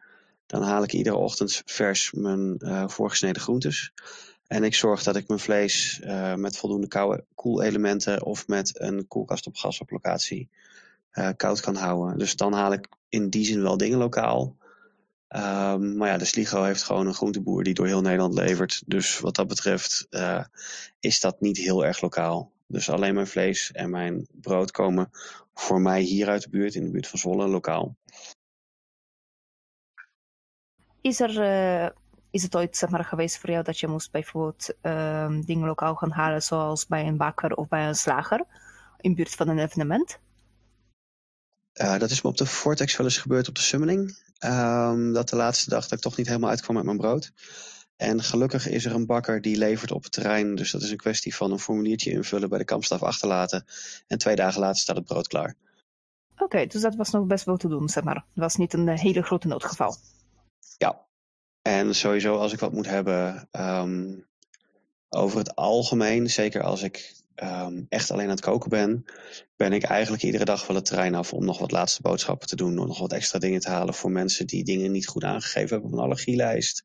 [0.47, 2.61] Dan haal ik iedere ochtend vers mijn
[2.91, 3.93] voorgesneden groentes.
[4.47, 6.01] En ik zorg dat ik mijn vlees
[6.37, 10.49] met voldoende koelelementen of met een koelkast op gas op locatie
[11.37, 12.19] koud kan houden.
[12.19, 14.57] Dus dan haal ik in die zin wel dingen lokaal.
[15.37, 18.83] Um, maar ja, de Sligo heeft gewoon een groenteboer die door heel Nederland levert.
[18.87, 20.45] Dus wat dat betreft uh,
[21.01, 22.53] is dat niet heel erg lokaal.
[22.67, 25.11] Dus alleen mijn vlees en mijn brood komen
[25.55, 27.97] voor mij hier uit de buurt, in de buurt van Zwolle, lokaal.
[31.01, 31.89] Is er, uh,
[32.31, 35.95] is het ooit zeg maar, geweest voor jou dat je moest bijvoorbeeld uh, dingen lokaal
[35.95, 38.45] gaan halen, zoals bij een bakker of bij een slager,
[39.01, 40.19] in buurt van een evenement?
[41.73, 44.27] Uh, dat is me op de Vortex wel eens gebeurd op de Summoning.
[44.45, 47.33] Um, dat de laatste dag dat ik toch niet helemaal uitkwam met mijn brood.
[47.97, 50.55] En gelukkig is er een bakker die levert op het terrein.
[50.55, 53.65] Dus dat is een kwestie van een formuliertje invullen bij de kampstaf achterlaten.
[54.07, 55.57] En twee dagen later staat het brood klaar.
[56.33, 58.15] Oké, okay, dus dat was nog best wel te doen, zeg maar.
[58.15, 59.97] Het was niet een hele grote noodgeval.
[60.77, 61.07] Ja.
[61.63, 64.15] En sowieso als ik wat moet hebben, ehm,
[65.09, 69.05] over het algemeen, zeker als ik ehm, echt alleen aan het koken ben,
[69.57, 72.57] ben ik eigenlijk iedere dag wel het terrein af om nog wat laatste boodschappen te
[72.57, 75.69] doen, om nog wat extra dingen te halen voor mensen die dingen niet goed aangegeven
[75.69, 76.85] hebben op een allergielijst.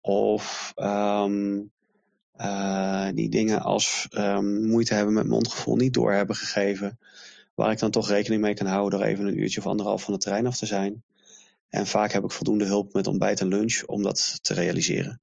[0.00, 1.60] Of ehm,
[2.32, 4.08] eh, die dingen als
[4.42, 6.98] moeite hebben met mondgevoel niet door hebben gegeven.
[7.54, 10.12] Waar ik dan toch rekening mee kan houden door even een uurtje of anderhalf van
[10.12, 11.02] het terrein af te zijn.
[11.68, 15.20] En vaak heb ik voldoende hulp met ontbijt en lunch om dat te realiseren.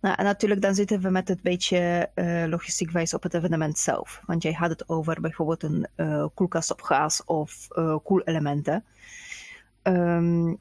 [0.00, 3.78] Nou, en natuurlijk dan zitten we met het beetje uh, logistiek wijs op het evenement
[3.78, 4.22] zelf.
[4.26, 8.84] Want jij had het over bijvoorbeeld een uh, koelkast op gas of uh, koelelementen.
[9.82, 10.58] Um,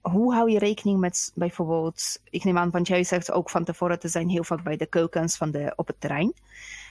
[0.00, 3.98] hoe hou je rekening met bijvoorbeeld, ik neem aan, want jij zegt ook van tevoren
[3.98, 6.32] te zijn heel vaak bij de keukens van de, op het terrein.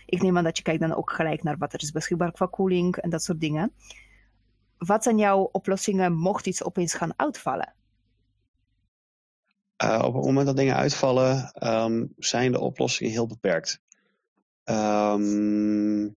[0.06, 2.45] Ik neem aan dat je kijkt dan ook gelijk naar wat er is beschikbaar qua
[2.45, 3.71] koeling en dat soort dingen.
[4.77, 7.73] Wat zijn jouw oplossingen mocht iets opeens gaan uitvallen?
[9.84, 13.80] Uh, op het moment dat dingen uitvallen, um, zijn de oplossingen heel beperkt.
[14.65, 16.15] Um,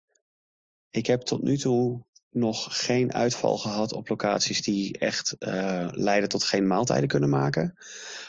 [0.91, 6.29] ik heb tot nu toe nog geen uitval gehad op locaties die echt uh, leiden
[6.29, 7.77] tot geen maaltijden kunnen maken.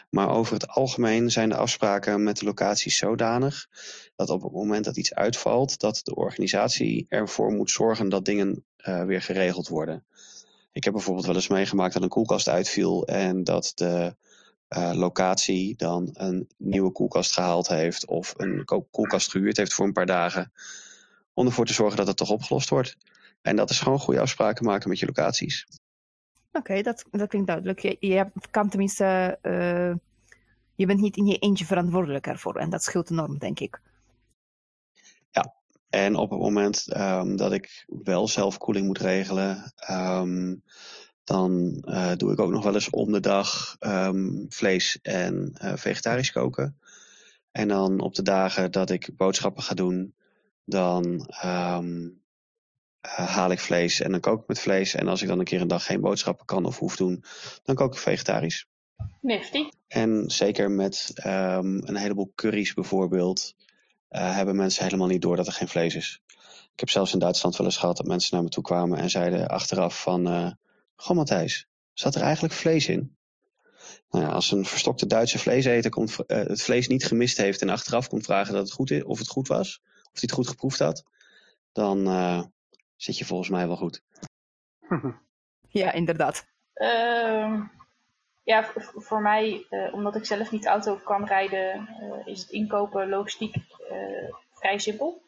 [0.10, 3.68] Maar over het algemeen zijn de afspraken met de locaties zodanig
[4.16, 8.66] dat op het moment dat iets uitvalt, dat de organisatie ervoor moet zorgen dat dingen
[8.78, 10.06] uh, weer geregeld worden.
[10.72, 14.16] Ik heb bijvoorbeeld wel eens meegemaakt dat een koelkast uitviel en dat de
[14.78, 19.94] uh, locatie dan een nieuwe koelkast gehaald heeft of een koelkast gehuurd heeft voor een
[19.94, 20.52] paar dagen.
[21.34, 22.98] Om ervoor te zorgen dat het toch opgelost wordt.
[23.42, 25.68] En dat is gewoon goede afspraken maken met je locaties.
[26.48, 27.80] Oké, okay, dat, dat klinkt duidelijk.
[27.80, 29.94] Je, je kan tenminste, uh,
[30.76, 32.56] je bent niet in je eentje verantwoordelijk ervoor.
[32.56, 33.82] En dat scheelt enorm, denk ik.
[35.32, 35.54] Ja,
[35.90, 40.64] en op het moment um, dat ik wel zelf koeling moet regelen, um,
[41.26, 45.74] dan uh, doe ik ook nog wel eens om de dag um, vlees en uh,
[45.76, 46.80] vegetarisch koken.
[47.52, 50.14] En dan op de dagen dat ik boodschappen ga doen,
[50.66, 51.06] dan
[51.46, 52.22] um,
[53.06, 54.94] uh, haal ik vlees en dan kook ik met vlees.
[54.94, 57.24] En als ik dan een keer een dag geen boodschappen kan of hoef doen,
[57.64, 58.68] dan kook ik vegetarisch.
[59.22, 59.70] Nifty.
[59.88, 63.56] En zeker met um, een heleboel curry's bijvoorbeeld,
[64.10, 66.22] hebben mensen helemaal niet door dat er geen vlees is.
[66.74, 69.10] Ik heb zelfs in Duitsland wel eens gehad dat mensen naar me toe kwamen en
[69.10, 70.58] zeiden achteraf van...
[70.96, 73.18] Goh Matthijs, zat er eigenlijk vlees in?
[74.10, 77.70] Nou ja, als een verstokte Duitse vleeseter komt, uh, het vlees niet gemist heeft en
[77.70, 80.48] achteraf komt vragen dat het goed is, of het goed was, of hij het goed
[80.48, 81.04] geproefd had,
[81.72, 82.42] dan uh,
[82.96, 84.02] zit je volgens mij wel goed.
[85.82, 86.46] ja, inderdaad.
[86.76, 87.62] Uh,
[88.44, 93.10] ja, voor mij, uh, omdat ik zelf niet auto kan rijden, uh, is het inkopen
[93.10, 93.56] logistiek
[94.54, 95.24] vrij simpel.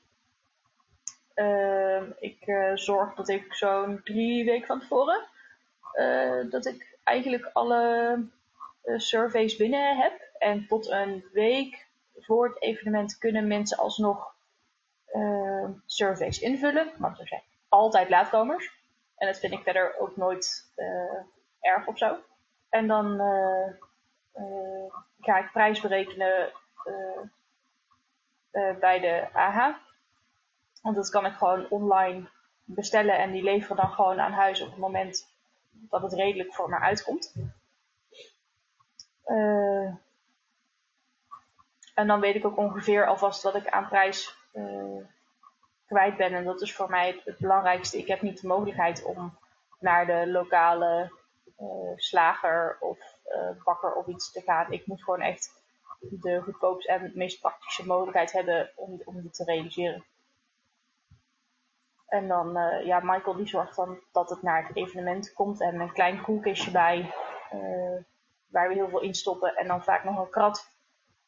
[1.33, 5.27] Ehm, ik zorg dat ik zo'n drie weken van tevoren
[6.49, 8.13] dat ik eigenlijk alle
[8.83, 10.21] uh, surveys binnen heb.
[10.37, 14.35] En tot een week voor het evenement kunnen mensen alsnog
[15.13, 16.91] uh, surveys invullen.
[16.97, 18.75] Want er zijn altijd laatkomers.
[19.17, 20.71] En dat vind ik verder ook nooit
[21.61, 22.17] erg of zo.
[22.69, 23.17] En dan
[25.19, 26.51] ga ik prijs berekenen
[28.79, 29.75] bij de AH.
[30.81, 32.29] Want dat kan ik gewoon online
[32.63, 35.36] bestellen en die leveren dan gewoon aan huis op het moment
[35.89, 37.33] dat het redelijk voor me uitkomt.
[39.25, 39.93] Uh,
[41.93, 45.05] en dan weet ik ook ongeveer alvast wat ik aan prijs uh,
[45.85, 46.33] kwijt ben.
[46.33, 47.97] En dat is voor mij het, belangrijkste.
[47.97, 49.37] Ik heb niet de mogelijkheid om
[49.79, 51.11] naar de lokale
[51.59, 52.99] uh, slager of
[53.63, 54.71] bakker of iets te gaan.
[54.71, 55.65] Ik moet gewoon echt
[55.99, 60.05] de goedkoopste en meest praktische mogelijkheid hebben om, om dit te realiseren.
[62.07, 65.79] En dan, uh, ja, Michael die zorgt dan dat het naar het evenement komt en
[65.79, 67.13] een klein koelkistje bij,
[67.53, 68.01] uh,
[68.47, 69.55] waar we heel veel in stoppen.
[69.55, 70.75] En dan vaak nog een krat.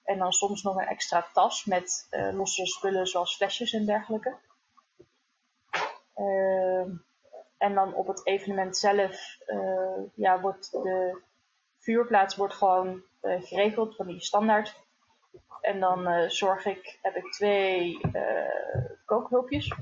[0.04, 4.36] En dan soms nog een extra tas met uh, losse spullen zoals flesjes en dergelijke.
[7.58, 9.38] en dan op het evenement zelf,
[10.15, 11.22] ja, wordt de
[11.80, 14.80] vuurplaats wordt gewoon geregeld van die standaard.
[15.62, 18.00] En dan zorg ik, heb ik twee
[19.06, 19.76] kookhulpjes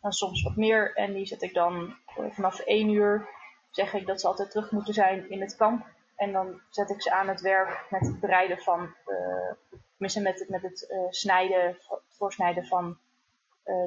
[0.00, 0.94] dan soms wat meer.
[0.94, 3.28] En die zet ik dan uh, vanaf 1 uur,
[3.70, 5.86] zeg ik dat ze altijd terug moeten zijn in het kamp.
[6.16, 10.38] En dan zet ik ze aan het werk met het bereiden van, uh, tenminste met
[10.38, 11.76] het, met het uh, snijden,
[12.08, 12.98] voorsnijden van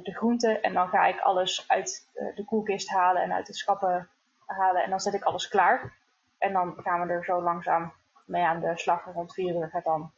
[0.04, 0.62] de groenten.
[0.62, 4.10] En dan ga ik alles uit de koelkist halen en uit de schappen
[4.46, 4.84] halen.
[4.84, 5.94] En dan zet ik alles klaar.
[6.38, 7.94] En dan gaan we er zo langzaam
[8.26, 9.06] mee aan de slag.
[9.14, 10.12] Rond 4 uur gaat dan,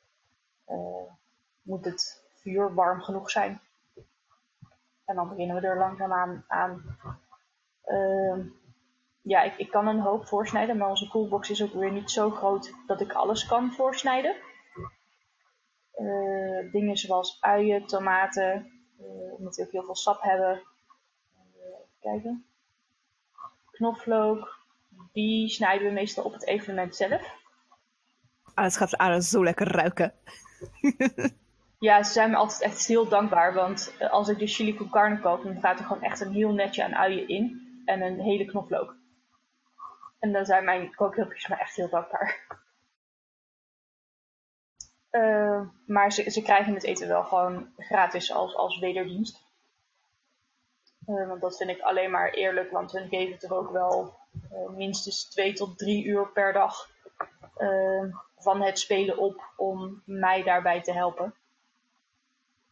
[1.61, 3.61] moet het vuur warm genoeg zijn.
[5.13, 6.97] En dan beginnen we er langzaamaan aan
[7.85, 8.45] uh,
[9.21, 12.29] ja, ik, ik kan een hoop voorsnijden, maar onze coolbox is ook weer niet zo
[12.29, 14.35] groot dat ik alles kan voorsnijden.
[15.95, 20.61] Uh, dingen zoals uien, tomaten, uh, omdat we ook heel veel sap hebben.
[21.99, 22.45] Kijken.
[23.71, 24.59] Knoflook,
[25.11, 27.35] die snijden we meestal op het evenement zelf.
[28.53, 30.13] Alles gaat alles zo lekker ruiken.
[31.83, 35.19] ja, ze zijn me altijd echt heel dankbaar, want als ik de chili con carne
[35.19, 38.45] koop, dan gaat er gewoon echt een heel netje aan uien in en een hele
[38.45, 38.95] knoflook.
[40.19, 42.47] En dan zijn mijn kookhulpjes me echt heel dankbaar.
[45.11, 45.61] Uh,
[45.95, 49.41] maar ze, ze krijgen het eten wel gewoon gratis als, als wederdienst.
[51.07, 54.17] Uh, want dat vind ik alleen maar eerlijk, want hun geven toch ook wel
[54.75, 56.89] minstens twee tot drie uur per dag
[58.37, 61.33] van het spelen op om mij daarbij te helpen.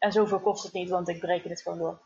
[0.02, 2.00] En zoveel kost het niet, want ik bereken het gewoon door.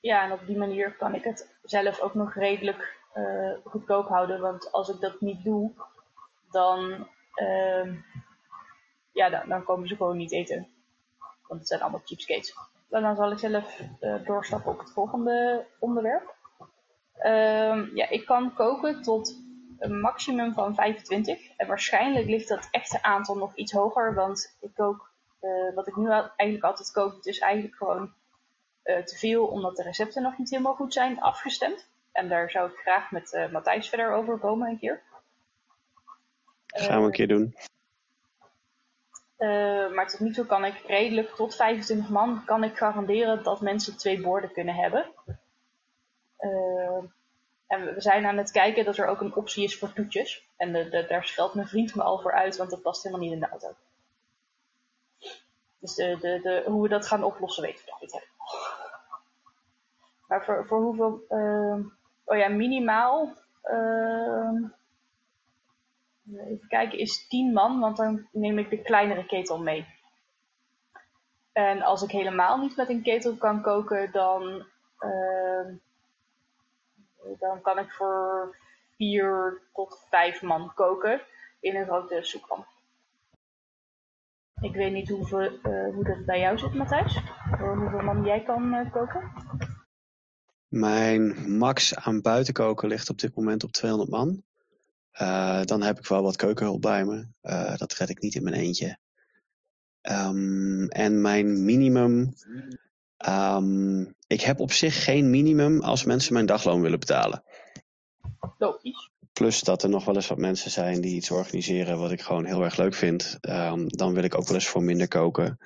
[0.00, 4.40] ja, en op die manier kan ik het zelf ook nog redelijk uh, goedkoop houden.
[4.40, 5.72] Want als ik dat niet doe,
[6.50, 7.94] dan, uh,
[9.12, 10.68] ja, dan, dan, komen ze gewoon niet eten.
[11.46, 12.54] Want het zijn allemaal cheapskates.
[12.90, 16.34] En dan zal ik zelf uh, doorstappen op het volgende onderwerp.
[17.16, 19.36] Uh, ja, ik kan koken tot
[19.78, 21.56] een maximum van 25.
[21.56, 24.14] En waarschijnlijk ligt dat echte aantal nog iets hoger.
[24.14, 25.07] Want ik kook,
[25.40, 28.12] uh, wat ik nu eigenlijk altijd het is eigenlijk gewoon
[28.84, 29.46] te veel.
[29.46, 31.88] Omdat de recepten nog niet helemaal goed zijn afgestemd.
[32.12, 35.02] En daar zou ik graag met uh, Matthijs verder over komen een keer.
[36.66, 37.56] Dat gaan we een keer doen.
[39.94, 43.96] Maar tot nu toe kan ik redelijk tot 25 man kan ik garanderen dat mensen
[43.96, 45.06] twee borden kunnen hebben.
[47.68, 50.48] En we zijn aan het kijken dat er ook een optie is voor toetjes.
[50.56, 53.24] En de, de, daar stelt mijn vriend me al voor uit, want dat past helemaal
[53.24, 53.76] niet in de auto.
[55.78, 58.36] Dus de, de, hoe we dat gaan oplossen weten we nog niet helemaal.
[60.26, 61.24] Maar voor, voor hoeveel...
[61.28, 61.86] Uh,
[62.24, 63.32] oh ja, minimaal.
[63.64, 64.70] Uh,
[66.36, 69.86] even kijken, is 10 man, want dan neem ik de kleinere ketel mee.
[71.52, 74.66] En als ik helemaal niet met een ketel kan koken, dan,
[75.00, 75.66] uh,
[77.38, 78.56] dan kan ik voor
[78.96, 81.20] 4 tot 5 man koken
[81.60, 82.66] in een grote soeppan.
[84.60, 87.20] Ik weet niet hoeveel, uh, hoe dat bij jou zit, Matthijs.
[87.58, 89.32] Hoeveel man jij kan uh, koken?
[90.68, 94.42] Mijn max aan buitenkoken ligt op dit moment op 200 man.
[95.20, 97.26] Uh, dan heb ik wel wat keukenhulp bij me.
[97.76, 98.98] Dat red ik niet in mijn eentje.
[100.02, 102.34] Um, en mijn minimum.
[103.28, 107.42] Um, ik heb op zich geen minimum als mensen mijn dagloon willen betalen.
[108.58, 109.10] Logisch.
[109.38, 112.44] Plus dat er nog wel eens wat mensen zijn die iets organiseren wat ik gewoon
[112.44, 113.38] heel erg leuk vind.
[113.40, 115.58] Um, dan wil ik ook wel eens voor minder koken.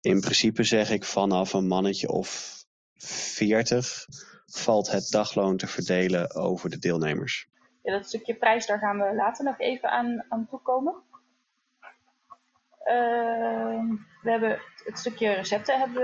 [0.00, 2.54] in principe zeg ik vanaf een mannetje of
[2.96, 4.06] 40
[4.46, 7.48] valt het dagloon te verdelen over de deelnemers.
[7.82, 10.94] Ja, dat stukje prijs, daar gaan we later nog even aan, aan toekomen.
[12.86, 16.02] Uh, we hebben het stukje recepten hebben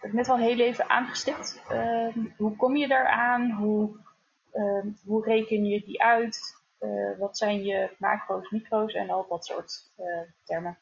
[0.00, 1.62] we net al heel even aangestipt.
[2.36, 3.50] Hoe kom je daaraan?
[3.50, 4.02] Hoe,
[4.54, 6.62] uh, hoe reken je die uit?
[6.78, 10.06] Eh, wat zijn je macro's, micro's en al dat soort eh,
[10.44, 10.78] termen?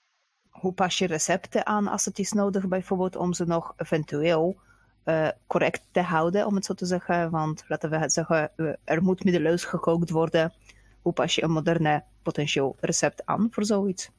[0.50, 4.60] Hoe pas je recepten aan als het is nodig, bijvoorbeeld om ze nog eventueel
[5.04, 7.30] uh, correct te houden, om het zo te zeggen.
[7.30, 8.50] Want laten we het zeggen,
[8.84, 10.52] er moet middeleus gekookt worden.
[11.02, 14.10] Hoe pas je een moderne potentieel recept aan voor zoiets?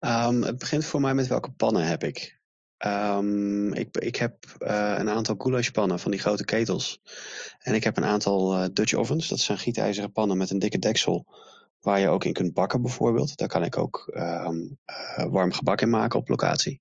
[0.00, 2.39] Um, het begint voor mij met welke pannen heb ik.
[2.86, 7.00] Um, ik, ik heb uh, een aantal goulashpannen van die grote ketels.
[7.58, 9.28] En ik heb een aantal uh, Dutch ovens.
[9.28, 11.26] Dat zijn gietijzeren pannen met een dikke deksel.
[11.80, 13.36] Waar je ook in kunt bakken bijvoorbeeld.
[13.36, 14.78] Daar kan ik ook um,
[15.18, 16.80] uh, warm gebak in maken op locatie.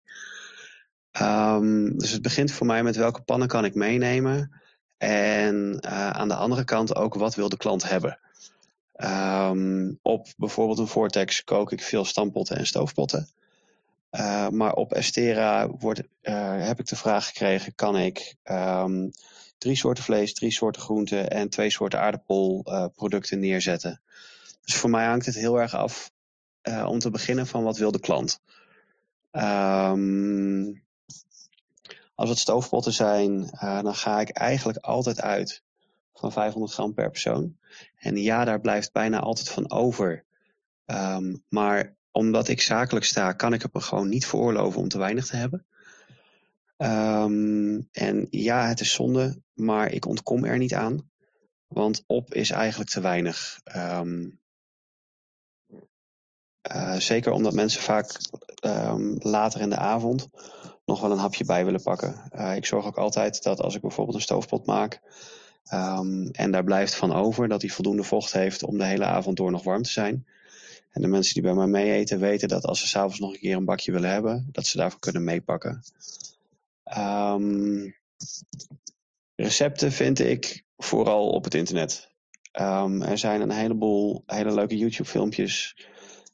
[1.22, 4.62] Um, dus het begint voor mij met welke pannen kan ik meenemen.
[4.98, 5.84] En
[6.14, 8.20] aan de andere kant ook wat wil de klant hebben.
[10.02, 13.30] Op bijvoorbeeld een Vortex kook ik veel stampotten en stoofpotten.
[14.12, 19.12] Uh, maar op Estera wordt, uh, heb ik de vraag gekregen, kan ik um,
[19.58, 24.02] drie soorten vlees, drie soorten groenten en twee soorten aardappelproducten neerzetten.
[24.64, 26.12] Dus voor mij hangt het heel erg af
[26.86, 28.42] om te beginnen van wat wil de klant.
[29.32, 30.84] Um,
[32.16, 35.64] als het stoofpotten zijn, dan ga ik eigenlijk altijd uit
[36.14, 37.58] van 500 gram per persoon.
[37.96, 40.26] En ja, daar blijft bijna altijd van over.
[40.86, 44.98] Um, maar omdat ik zakelijk sta, kan ik het me gewoon niet veroorloven om te
[44.98, 45.66] weinig te hebben.
[46.78, 51.10] Um, en ja, het is zonde, maar ik ontkom er niet aan.
[51.68, 53.60] Want op is eigenlijk te weinig.
[53.76, 54.40] Um,
[56.72, 58.20] uh, zeker omdat mensen vaak
[58.66, 60.30] um, later in de avond
[60.86, 62.32] nog wel een hapje bij willen pakken.
[62.56, 65.02] ik zorg ook altijd dat als ik bijvoorbeeld een stoofpot maak
[65.64, 69.38] ehm, en daar blijft van over, dat die voldoende vocht heeft om de hele avond
[69.38, 70.26] door nog warm te zijn.
[70.90, 73.40] En de mensen die bij mij mee eten weten dat als ze s'avonds nog een
[73.40, 75.84] keer een bakje willen hebben, dat ze daarvan kunnen meepakken.
[76.98, 77.96] Um,
[79.36, 82.12] recepten vind ik vooral op het internet.
[82.60, 85.88] Um, er zijn een heleboel hele leuke YouTube filmpjes.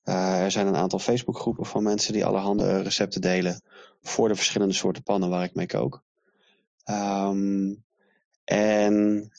[0.03, 3.61] Uh, er zijn een aantal Facebook groepen van mensen die allerhande recepten delen
[4.01, 6.03] voor de verschillende soorten pannen waar ik mee kook.
[6.89, 7.83] Um,
[8.43, 9.31] en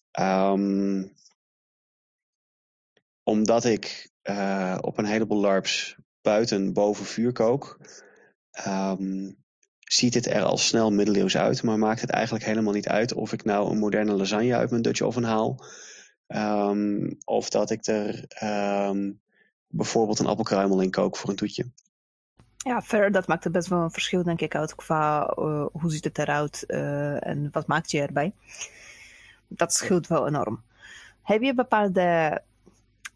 [3.23, 7.79] omdat ik uh, op een heleboel LARPs buiten boven vuur kook,
[8.67, 9.37] um,
[9.79, 13.33] ziet het er al snel middeleeuws uit, maar maakt het eigenlijk helemaal niet uit of
[13.33, 15.65] ik nou een moderne lasagne uit mijn Dutch oven haal,
[16.27, 18.25] um, of dat ik er
[18.89, 19.21] um,
[19.67, 21.71] bijvoorbeeld een appelkruimel in kook voor een toetje.
[22.57, 25.91] Ja, verder, dat maakt het best wel een verschil, denk ik, uit qua uh, hoe
[25.91, 28.33] ziet het eruit uh, en wat maakt je erbij.
[29.49, 30.63] Dat scheelt wel enorm.
[31.23, 32.41] Heb je bepaalde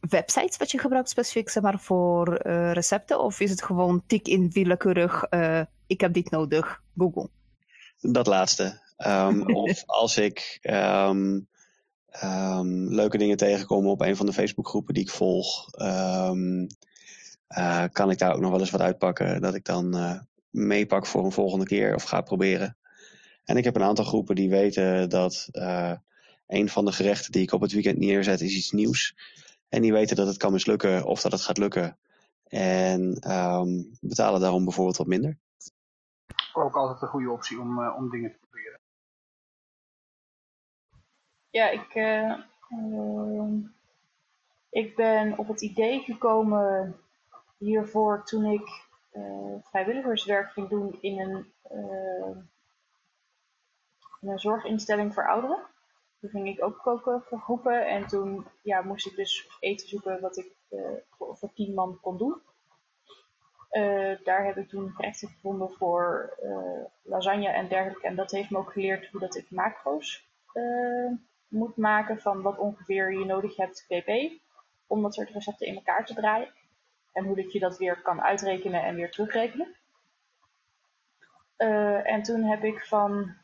[0.00, 3.20] websites wat je gebruikt specifiek zeg maar, voor uh, recepten?
[3.20, 7.28] Of is het gewoon tik in willekeurig, uh, ik heb dit nodig, Google?
[8.00, 8.80] Dat laatste.
[9.06, 11.48] Um, of als ik um,
[12.24, 16.32] um, leuke dingen tegenkom op een van de Facebookgroepen die ik volg, uh,
[17.92, 19.96] kan ik daar ook nog wel eens wat uitpakken dat ik dan
[20.50, 22.76] meepak voor een volgende keer of ga proberen.
[23.44, 25.48] En ik heb een aantal groepen die weten dat
[26.46, 29.14] een van de gerechten die ik op het weekend neerzet is iets nieuws.
[29.70, 31.98] En die weten dat het kan mislukken of dat het gaat lukken.
[32.48, 35.38] En um, betalen daarom bijvoorbeeld wat minder.
[36.52, 38.80] Ook altijd een goede optie om, uh, om dingen te proberen.
[41.50, 43.52] Ja, ik, uh, uh,
[44.70, 46.96] ik ben op het idee gekomen
[47.58, 48.88] hiervoor toen ik
[49.62, 51.52] vrijwilligerswerk ging doen in een,
[54.20, 55.66] in een zorginstelling voor ouderen.
[56.20, 60.20] Toen ging ik ook koken voor groepen en toen ja, moest ik dus eten zoeken
[60.20, 62.40] wat ik uh, voor, voor tien man kon doen.
[63.70, 68.06] Uh, daar heb ik toen gerechten gevonden voor uh, lasagne en dergelijke.
[68.06, 70.28] En dat heeft me ook geleerd hoe dat ik macro's
[71.48, 74.40] moet maken van wat ongeveer je nodig hebt pp.
[74.86, 76.52] Om dat soort recepten in elkaar te draaien.
[77.12, 79.76] En hoe dat je dat weer kan uitrekenen en weer terugrekenen.
[82.04, 83.36] en toen heb ik van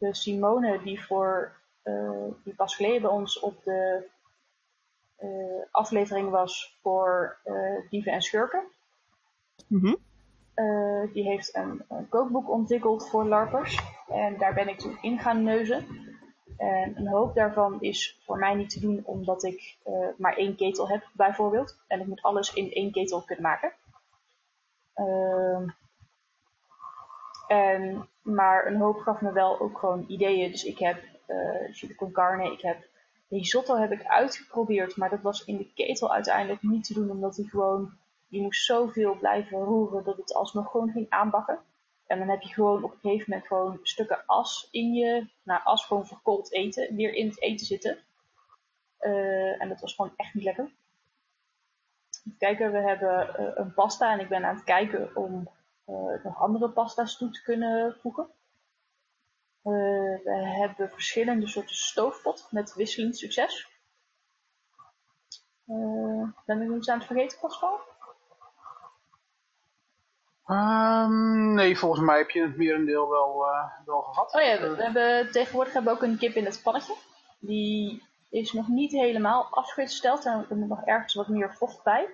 [0.00, 1.52] de Simone die voor
[1.84, 4.08] uh, die pas geleden bij ons op de
[5.22, 8.62] uh, aflevering was voor uh, dieven en schurken.
[9.66, 9.98] Mm -hmm.
[11.12, 13.80] die heeft een, een, kookboek ontwikkeld voor larpers.
[14.08, 15.86] En daar ben ik toen in gaan neuzen.
[16.56, 19.76] En een hoop daarvan is voor mij niet te doen omdat ik
[20.16, 21.76] maar één ketel heb bijvoorbeeld.
[21.86, 23.72] En ik moet alles in één ketel kunnen maken.
[24.94, 25.68] Ehm,
[27.50, 30.50] en, maar een hoop gaf me wel ook gewoon ideeën.
[30.50, 32.88] Dus ik heb uh, chili con carne, ik heb
[33.28, 34.96] risotto heb ik uitgeprobeerd.
[34.96, 37.10] Maar dat was in de ketel uiteindelijk niet te doen.
[37.10, 37.92] Omdat die gewoon,
[38.28, 41.58] je moest zoveel blijven roeren dat het alsnog gewoon ging aanbakken.
[42.06, 45.60] En dan heb je gewoon op een gegeven moment gewoon stukken as in je, nou
[45.64, 47.98] as gewoon verkoold eten, weer in het eten zitten.
[49.00, 50.70] Uh, en dat was gewoon echt niet lekker.
[52.24, 55.48] Even kijken, we hebben uh, een pasta en ik ben aan het kijken om
[55.90, 58.28] uh, nog andere pasta's toe te kunnen voegen.
[59.64, 63.68] Uh, we hebben verschillende soorten stoofpot met wisselend succes.
[65.66, 67.80] Uh, ben ik iets aan het vergeten, Pascal?
[70.46, 73.46] Um, nee, volgens mij heb je het merendeel wel,
[73.84, 74.34] wel gehad.
[74.34, 76.94] Oh ja, we, hebben, tegenwoordig hebben we ook een kip in het pannetje.
[77.38, 82.08] Die is nog niet helemaal afgesteld en er moet nog ergens wat meer vocht bij.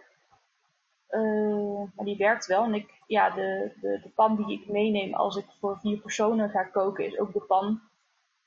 [1.11, 2.65] Uh, maar die werkt wel.
[2.65, 6.51] En ik, ja, de, de, de pan die ik meeneem als ik voor vier personen
[6.51, 7.81] ga koken, is ook de pan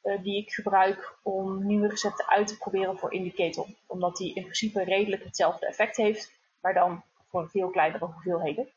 [0.04, 3.68] uh, die ik gebruik om nieuwe recepten uit te proberen voor in ketel.
[3.88, 8.70] Omdat die in principe redelijk hetzelfde effect heeft, maar dan voor veel kleinere hoeveelheden.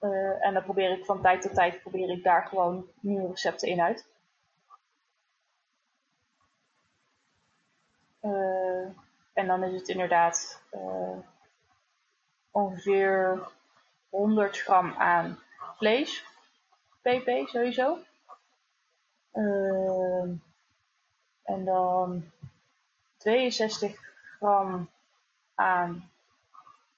[0.00, 3.68] Uh, en dan probeer ik van tijd tot tijd probeer ik daar gewoon nieuwe recepten
[3.68, 4.06] in uit.
[9.32, 10.62] en dan is het inderdaad
[12.50, 13.48] ongeveer
[14.08, 15.38] 100 gram aan
[15.76, 16.24] vlees,
[17.02, 17.98] pp sowieso.
[19.32, 20.22] Uh,
[21.42, 22.30] en dan
[23.16, 23.96] 62
[24.38, 24.90] gram
[25.54, 26.10] aan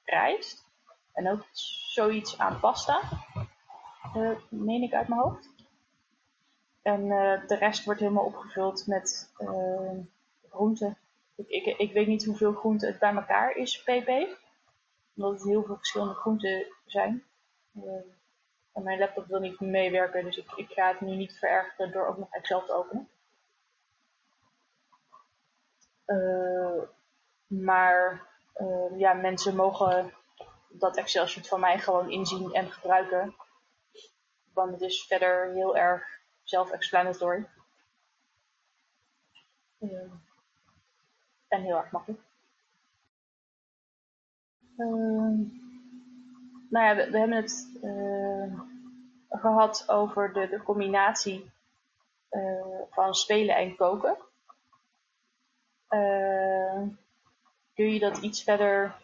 [0.05, 0.69] rijst.
[1.13, 1.45] En ook
[1.93, 3.01] zoiets aan pasta.
[4.17, 5.49] Uh, meen ik uit mijn hoofd.
[6.83, 9.99] En uh, de rest wordt helemaal opgevuld met uh,
[10.51, 10.97] groenten.
[11.35, 14.39] Ik, ik, ik weet niet hoeveel groenten het bij elkaar is, pp
[15.15, 17.25] omdat het heel veel verschillende groenten zijn.
[17.73, 18.19] Uh,
[18.73, 22.07] En mijn laptop wil niet meewerken, dus ik, ik ga het nu niet verergeren door
[22.07, 23.09] ook nog Excel te openen.
[26.07, 26.83] Uh,
[27.47, 30.15] maar uh, ja, mensen mogen
[30.69, 33.35] dat Excel sheet van mij gewoon inzien en gebruiken.
[34.53, 36.05] Want het is verder heel erg
[36.43, 37.49] self-explanatory.
[39.81, 40.13] Uh,
[41.49, 42.30] en heel erg makkelijk.
[46.71, 47.69] Nou ja, we, hebben het
[49.29, 51.51] gehad over de, combinatie
[52.91, 54.17] van spelen en koken.
[55.91, 56.83] Uh,
[57.75, 58.97] kun je dat iets verder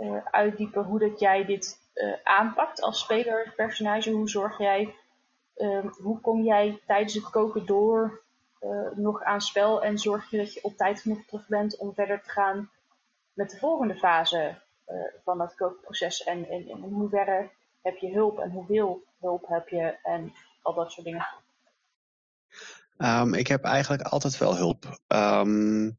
[0.00, 4.10] uh, uitdiepen hoe dat jij dit uh, aanpakt als speler, personage?
[4.10, 4.94] Hoe zorg jij,
[6.02, 8.24] hoe kom jij tijdens het koken door
[8.94, 12.22] nog aan spel en zorg je dat je op tijd genoeg terug bent om verder
[12.22, 12.70] te gaan
[13.32, 14.58] met de volgende fase
[15.24, 16.24] van dat kookproces?
[16.24, 17.50] En, en, in hoeverre
[17.82, 20.32] heb je hulp en hoeveel hulp heb je en
[20.62, 21.26] al dat soort dingen?
[22.98, 25.00] Um, ik heb eigenlijk altijd wel hulp.
[25.08, 25.98] Um,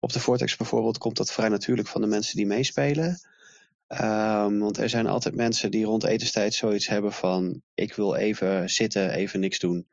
[0.00, 3.18] op de Vortex bijvoorbeeld komt dat vrij natuurlijk van de mensen die meespelen.
[3.88, 8.70] Um, want er zijn altijd mensen die rond etenstijd zoiets hebben van ik wil even
[8.70, 9.88] zitten, even niks doen.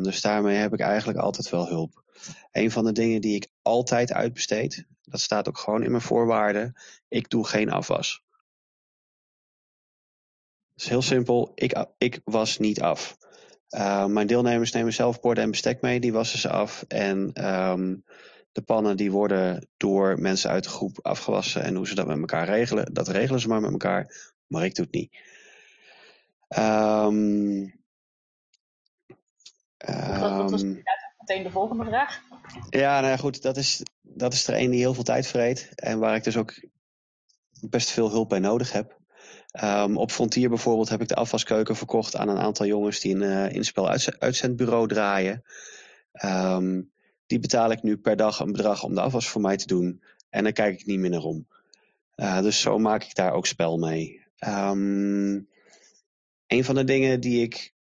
[0.00, 2.02] Dus daarmee heb ik eigenlijk altijd wel hulp.
[2.52, 6.74] Een van de dingen die ik altijd uitbesteed, dat staat ook gewoon in mijn voorwaarden,
[7.08, 8.22] ik doe geen afwas.
[10.72, 13.16] Het is heel simpel, ik, ik was niet af.
[13.70, 16.84] Uh, mijn deelnemers nemen zelf borden en bestek mee, die wassen ze af.
[16.88, 18.04] En um,
[18.52, 21.62] de pannen die worden door mensen uit de groep afgewassen.
[21.62, 24.32] En hoe ze dat met elkaar regelen, dat regelen ze maar met elkaar.
[24.46, 25.16] Maar ik doe het niet.
[26.58, 27.80] Um,
[30.48, 30.82] was um,
[31.26, 32.20] meteen de volgende vraag.
[32.70, 33.42] Ja, nou ja, goed.
[33.42, 35.72] Dat is, dat is er een die heel veel tijd vreet.
[35.74, 36.54] En waar ik dus ook
[37.60, 39.00] best veel hulp bij nodig heb.
[39.64, 43.22] Um, op Frontier bijvoorbeeld heb ik de afwaskeuken verkocht aan een aantal jongens die een
[43.22, 45.44] uh, inspel uitzendbureau draaien.
[46.24, 46.90] Um,
[47.26, 50.02] die betaal ik nu per dag een bedrag om de afwas voor mij te doen.
[50.30, 51.46] En dan kijk ik niet meer naar om.
[52.16, 54.24] Uh, dus zo maak ik daar ook spel mee.
[54.46, 55.48] Um,
[56.46, 57.74] een van de dingen die ik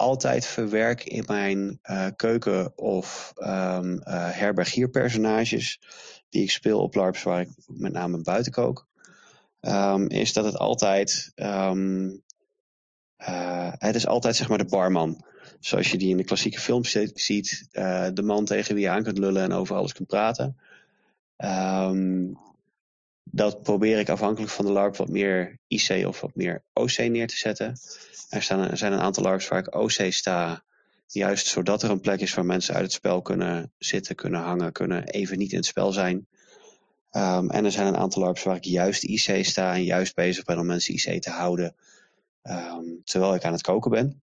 [0.00, 5.80] altijd verwerk in mijn uh, keuken of um, uh, herbergierpersonages
[6.28, 8.86] die ik speel op LARPs waar ik met name buiten kook,
[10.08, 12.22] is dat het altijd um,
[13.78, 15.24] het is altijd zeg maar de barman.
[15.58, 17.68] Zoals je die in de klassieke films ziet.
[18.12, 20.56] De man tegen wie je aan kunt lullen en over alles kunt praten.
[23.30, 27.26] Dat probeer ik afhankelijk van de LARP wat meer IC of wat meer OC neer
[27.26, 27.78] te zetten.
[28.28, 30.62] Er, staan, er zijn een aantal LARPs waar ik OC sta.
[31.06, 34.72] Juist zodat er een plek is waar mensen uit het spel kunnen zitten, kunnen hangen,
[34.72, 36.26] kunnen even niet in het spel zijn.
[37.12, 40.44] Um, en er zijn een aantal LARPs waar ik juist IC sta en juist bezig
[40.44, 41.74] ben om mensen IC te houden.
[42.42, 44.22] Um, terwijl ik aan het koken ben.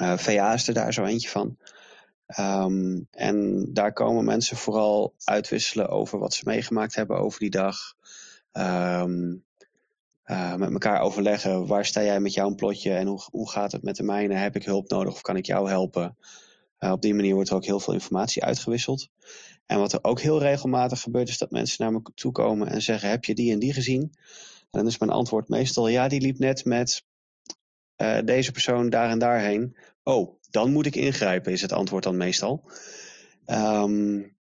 [0.00, 1.56] Uh, VA is er daar zo eentje van.
[2.38, 7.94] Um, en daar komen mensen vooral uitwisselen over wat ze meegemaakt hebben over die dag.
[8.52, 9.44] Um,
[10.26, 13.82] uh, met elkaar overleggen, waar sta jij met jouw plotje en hoe, hoe gaat het
[13.82, 14.34] met de mijne?
[14.34, 16.16] Heb ik hulp nodig of kan ik jou helpen?
[16.78, 19.08] Uh, op die manier wordt er ook heel veel informatie uitgewisseld.
[19.66, 22.82] En wat er ook heel regelmatig gebeurt, is dat mensen naar me toe komen en
[22.82, 24.00] zeggen: Heb je die en die gezien?
[24.00, 27.04] En dan is mijn antwoord meestal: Ja, die liep net met
[27.96, 29.76] uh, deze persoon daar en daarheen.
[30.02, 32.70] Oh, dan moet ik ingrijpen, is het antwoord dan meestal.
[33.46, 34.36] Um,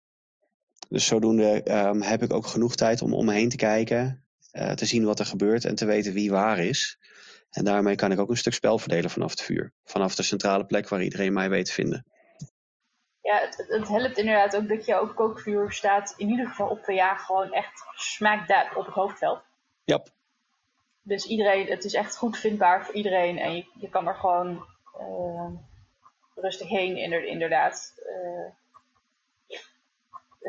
[0.90, 4.24] dus zodoende um, heb ik ook genoeg tijd om om me heen te kijken,
[4.54, 6.98] uh, te zien wat er gebeurt en te weten wie waar is.
[7.50, 9.74] En daarmee kan ik ook een stuk spel verdelen vanaf het vuur.
[9.84, 12.06] Vanaf de centrale plek waar iedereen mij weet te vinden.
[13.22, 16.84] Ja, het, het helpt inderdaad ook dat je ook kookvuur staat, in ieder geval op
[16.84, 19.42] VA, gewoon echt smack that op het hoofdveld.
[19.84, 20.04] Ja.
[21.02, 24.66] Dus iedereen, het is echt goed vindbaar voor iedereen en je, je kan er gewoon
[25.00, 25.50] uh,
[26.36, 27.94] rustig heen, inderdaad.
[27.98, 28.52] Uh,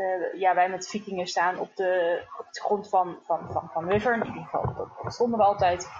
[0.01, 3.89] uh, ja, wij met vikingen staan op de, op de grond van, van, van, van
[3.89, 4.15] River.
[4.15, 5.91] In ieder geval, stonden we altijd.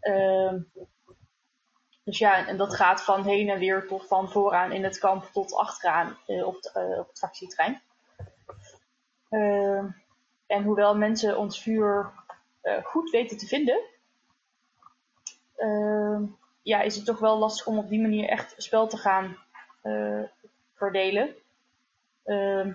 [0.00, 0.60] Ehm,
[2.04, 5.24] dus ja, en dat gaat van heen en weer tot van vooraan in het kamp
[5.24, 7.82] tot achteraan op, het, op het fractietrein.
[9.28, 9.86] Ehm,
[10.46, 12.12] en hoewel mensen ons vuur
[12.62, 13.80] uh, goed weten te vinden,
[15.58, 16.20] uh,
[16.62, 19.36] ja, is het toch wel lastig om op die manier echt spel te gaan
[19.82, 20.22] uh,
[20.74, 21.34] verdelen.
[22.24, 22.66] Uh,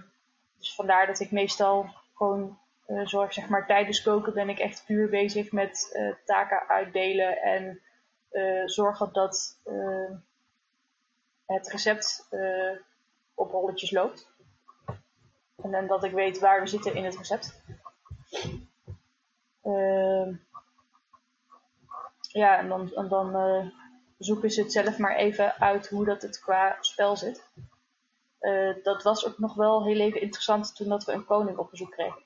[0.61, 4.85] dus vandaar dat ik meestal gewoon uh, zorg, zeg maar, tijdens koken ben ik echt
[4.85, 7.81] puur bezig met taken uitdelen en
[8.65, 9.59] zorgen dat
[11.45, 12.27] het recept
[13.33, 14.31] op rolletjes loopt.
[15.63, 17.63] En dan dat ik weet waar we zitten in het recept.
[19.63, 20.27] Uh,
[22.31, 23.65] ja, en dan, en dan eh,
[24.17, 27.49] zoeken ze het zelf maar even uit hoe dat het qua spel zit.
[28.41, 31.69] Eh, dat was ook nog wel heel even interessant toen dat we een koning op
[31.69, 32.23] bezoek kregen.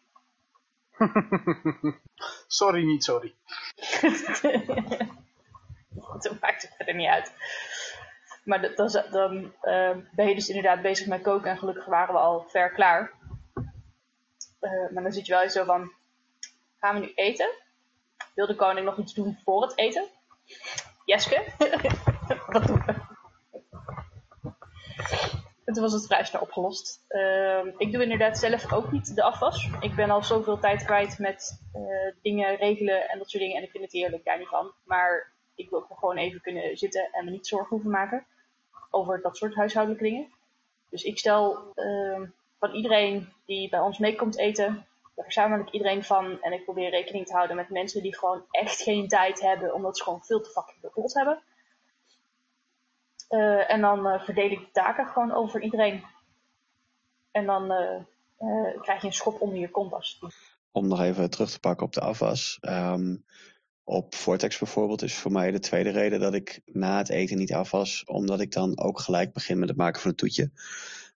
[2.47, 3.35] sorry, niet sorry.
[6.21, 7.33] dat maakt het verder niet uit.
[8.43, 12.19] Maar dan, dan uh, ben je dus inderdaad bezig met koken en gelukkig waren we
[12.19, 13.11] al ver klaar.
[14.61, 15.91] Uh, maar dan zit je wel eens zo van,
[16.79, 17.49] gaan we nu eten?
[18.35, 20.07] Wil de koning nog iets doen voor het eten?
[21.05, 21.43] Jeske?
[22.47, 23.05] Wat doen we?
[25.65, 27.05] En toen was het vrij snel opgelost.
[27.09, 29.69] Uh, ik doe inderdaad zelf ook niet de afwas.
[29.79, 33.57] Ik ben al zoveel tijd kwijt met uh, dingen regelen en dat soort dingen.
[33.57, 34.71] En ik vind het heerlijk, daar niet van.
[34.83, 38.25] Maar ik wil gewoon even kunnen zitten en me niet zorgen hoeven maken
[38.89, 40.27] over dat soort huishoudelijke dingen.
[40.89, 42.21] Dus ik stel uh,
[42.59, 44.85] van iedereen die bij ons mee komt eten,
[45.15, 46.41] daar verzamel ik iedereen van.
[46.41, 49.97] En ik probeer rekening te houden met mensen die gewoon echt geen tijd hebben, omdat
[49.97, 51.41] ze gewoon veel te fucking veel hebben.
[53.35, 56.03] Uh, en dan uh, verdeel ik de taken gewoon over iedereen.
[57.31, 60.19] En dan uh, krijg je een schop onder je kont als
[60.71, 62.57] Om nog even terug te pakken op de afwas.
[62.61, 63.25] Um,
[63.83, 67.53] op Vortex bijvoorbeeld is voor mij de tweede reden dat ik na het eten niet
[67.53, 68.03] afwas.
[68.05, 70.51] Omdat ik dan ook gelijk begin met het maken van een toetje.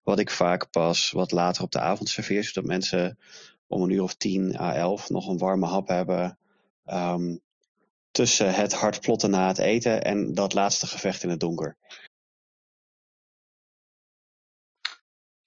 [0.03, 2.43] Wat ik vaak pas wat later op de avond serveer.
[2.43, 3.17] Zodat mensen
[3.67, 6.37] om een uur of tien à elf nog een warme hap hebben.
[6.85, 7.41] Um,
[8.11, 11.77] tussen het hard plotten na het eten en dat laatste gevecht in het donker.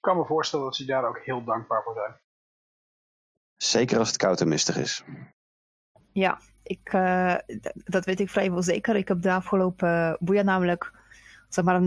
[0.03, 2.21] Kan me voorstellen dat ze daar ook heel dankbaar voor zijn.
[3.57, 5.05] Zeker als het koud en mistig is.
[6.13, 7.37] Ja, ik, uh,
[7.75, 8.97] dat weet ik vrijwel zeker.
[8.97, 10.93] Ik heb de afgelopen boeien namelijk,
[11.49, 11.83] zeg maar,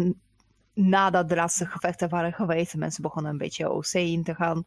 [0.73, 4.65] nadat de laatste gevechten waren geweest, mensen begonnen een beetje OC in te gaan.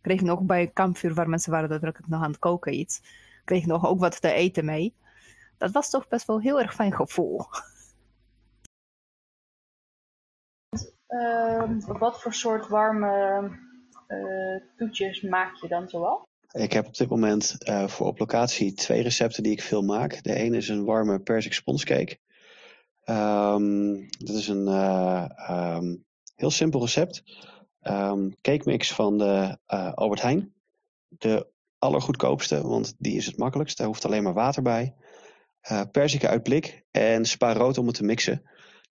[0.00, 3.00] Kreeg nog bij een kampvuur waar mensen waren daadwerkelijk nog aan het koken iets.
[3.44, 4.94] Kreeg nog ook wat te eten mee.
[5.58, 7.40] Dat was toch best wel heel erg fijn gevoel.
[11.98, 13.50] wat voor soort warme
[14.08, 16.26] uh, toetjes maak je dan zoal?
[16.50, 20.22] Ik heb op dit moment uh, voor op locatie twee recepten die ik veel maak.
[20.22, 22.18] De ene is een warme persik sponscake.
[23.04, 26.04] Um, dat is een uh, um,
[26.34, 27.22] heel simpel recept.
[27.82, 29.58] Um, cake mix van de
[29.94, 30.54] Albert Heijn.
[31.08, 31.46] De
[31.78, 33.78] allergoedkoopste, want die is het makkelijkst.
[33.78, 34.94] Daar hoeft alleen maar water bij.
[35.90, 38.42] Perziken uit blik en spa rood om het te mixen.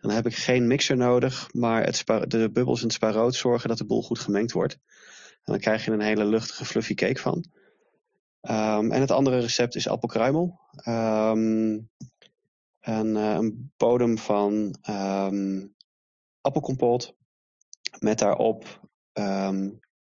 [0.04, 3.70] Dan heb ik geen mixer nodig, maar het de bubbels in het spa rood zorgen
[3.70, 4.74] dat de boel goed gemengd wordt.
[5.34, 7.46] En dan krijg je een hele luchtige fluffy cake van.
[8.42, 10.60] Um, en het andere recept is appelkruimel.
[10.88, 11.90] Um,
[12.80, 15.76] een, uh, een, bodem van um,
[18.00, 18.80] met daarop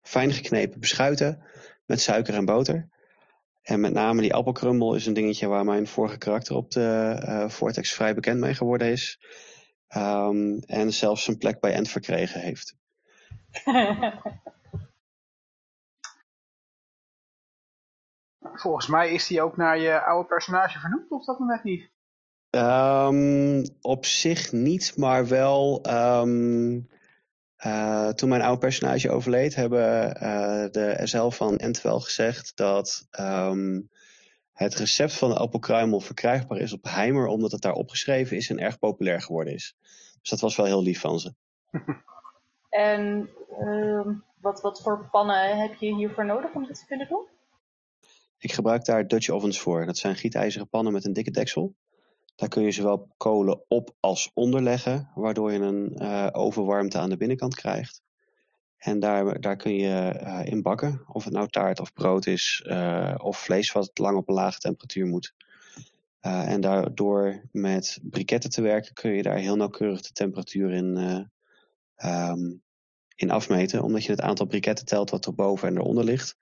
[0.02, 1.42] fijn geknepen beschuiten
[1.86, 2.88] met suiker en boter.
[3.62, 7.48] En met name die appelkrummel is een dingetje waar mijn vorige karakter op de uh,
[7.48, 9.18] Vortex vrij bekend mee geworden is.
[10.66, 12.76] En zelfs een plek bij End verkregen heeft.
[18.54, 21.90] Volgens mij is die ook naar je oude personage vernoemd, of dat nog net niet?
[22.50, 26.88] Um, op zich niet, maar wel um,
[27.66, 33.90] uh, toen mijn oude personage overleed, hebben uh, de SL van Entwell gezegd dat um,
[34.62, 38.58] het recept van de appelkruimel verkrijgbaar is op Heimer, omdat het daar opgeschreven is en
[38.58, 39.76] erg populair geworden is.
[40.20, 41.34] Dus dat was wel heel lief van ze.
[42.68, 43.30] en
[44.40, 47.26] wat, wat voor pannen heb je hiervoor nodig om dit te kunnen doen?
[48.38, 49.86] Ik gebruik daar Dutch ovens voor.
[49.86, 51.74] Dat zijn gietijzeren pannen met een dikke deksel.
[52.34, 57.10] Daar kun je zowel kolen op als onder leggen, waardoor je een uh, ovenwarmte aan
[57.10, 58.02] de binnenkant krijgt.
[58.82, 62.64] En daar, daar kun je uh, in bakken, of het nou taart of brood is,
[62.66, 65.34] uh, of vlees wat lang op een lage temperatuur moet.
[66.20, 70.96] en daardoor met briketten te werken kun je daar heel nauwkeurig de temperatuur in,
[72.04, 72.62] um,
[73.14, 76.36] in afmeten, omdat je het aantal briketten telt wat er boven en eronder ligt.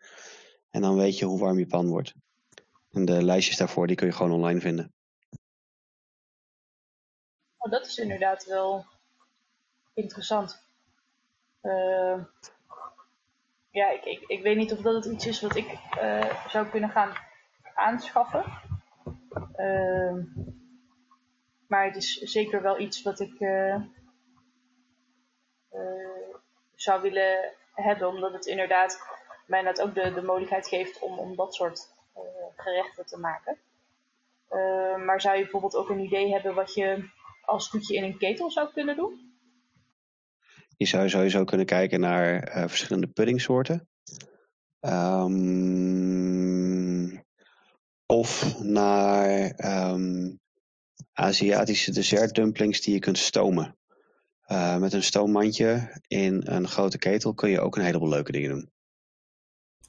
[0.71, 2.15] En dan weet je hoe warm je pan wordt.
[2.91, 4.93] En de lijstjes daarvoor die kun je gewoon online vinden.
[7.57, 8.87] Oh, dat is inderdaad wel
[9.95, 10.70] interessant.
[11.63, 12.25] Uh,
[13.71, 16.69] ja, ik, ik, ik weet niet of dat het iets is wat ik uh, zou
[16.69, 17.13] kunnen gaan
[17.75, 18.45] aanschaffen.
[19.57, 20.25] Uh,
[21.67, 23.77] maar het is zeker wel iets wat ik uh,
[26.75, 29.03] zou willen hebben, omdat het inderdaad
[29.47, 31.89] mij net ook de, de mogelijkheid geeft om, om dat soort
[32.57, 33.59] gerechten te maken.
[34.51, 37.09] Uh, maar zou je bijvoorbeeld ook een idee hebben wat je
[37.45, 39.30] als toetje in een ketel zou kunnen doen?
[40.81, 43.89] Je zou sowieso kunnen kijken naar uh, verschillende puddingsoorten.
[44.81, 46.01] Um,
[48.07, 49.55] of naar
[49.91, 50.41] um,
[51.13, 53.77] Aziatische dessertdumplings die je kunt stomen.
[54.47, 58.51] Uh, met een stoommandje in een grote ketel kun je ook een heleboel leuke dingen
[58.51, 58.71] doen.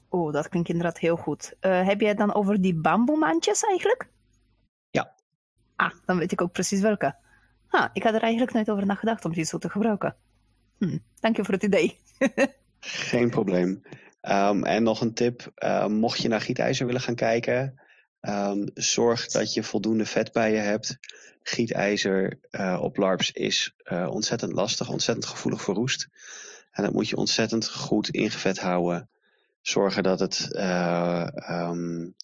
[0.08, 1.54] Oh, dat klinkt inderdaad heel goed.
[1.60, 4.08] Uh, heb jij het dan over die bamboemandjes eigenlijk?
[4.90, 5.14] Ja.
[5.76, 7.16] Ah, dan weet ik ook precies welke.
[7.68, 10.16] Ah, ik had er eigenlijk nooit over nagedacht om die zo te gebruiken.
[11.20, 11.96] Dank je voor het idee.
[12.80, 13.82] Geen probleem.
[14.22, 17.80] Um, en nog een tip, uh, mocht je naar gietijzer willen gaan kijken,
[18.20, 20.98] um, zorg dat je voldoende vet bij je hebt.
[21.42, 26.08] Gietijzer uh, op LARPs is uh, ontzettend lastig, ontzettend gevoelig voor roest.
[26.70, 29.08] En dat moet je ontzettend goed ingevet houden.
[29.60, 30.48] Zorgen dat het
[31.48, 32.14] um,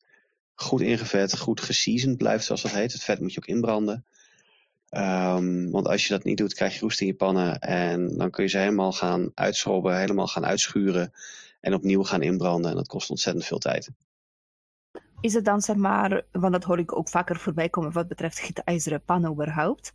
[0.54, 2.92] goed ingevet, goed geseasoned blijft, zoals dat heet.
[2.92, 4.04] Het vet moet je ook inbranden.
[4.91, 7.59] Um, want als je dat niet doet, krijg je roest in je pannen.
[7.59, 11.12] En dan kun je ze helemaal gaan uitschrobben, helemaal gaan uitschuren.
[11.61, 12.70] En opnieuw gaan inbranden.
[12.70, 13.91] En dat kost ontzettend veel tijd.
[15.20, 18.39] Is het dan, zeg maar, want dat hoor ik ook vaker voorbij komen wat betreft
[18.39, 19.93] gietijzeren pan überhaupt.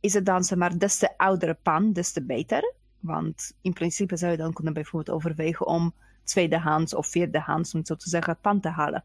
[0.00, 2.74] Is het dan, zeg maar, des te oudere pan, des te beter?
[3.00, 7.88] Want in principe zou je dan kunnen bijvoorbeeld overwegen om tweedehands of vierdehands, om het
[7.88, 9.04] zo te zeggen, pan te halen.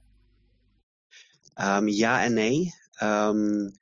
[1.62, 2.74] Um, ja en nee.
[3.04, 3.74] Um,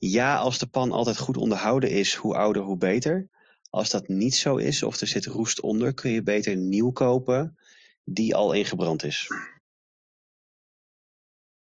[0.00, 3.28] ja, als de pan altijd goed onderhouden is, hoe ouder, hoe beter.
[3.70, 7.58] Als dat niet zo is, of er zit roest onder, kun je beter nieuw kopen
[8.04, 9.28] die al ingebrand is.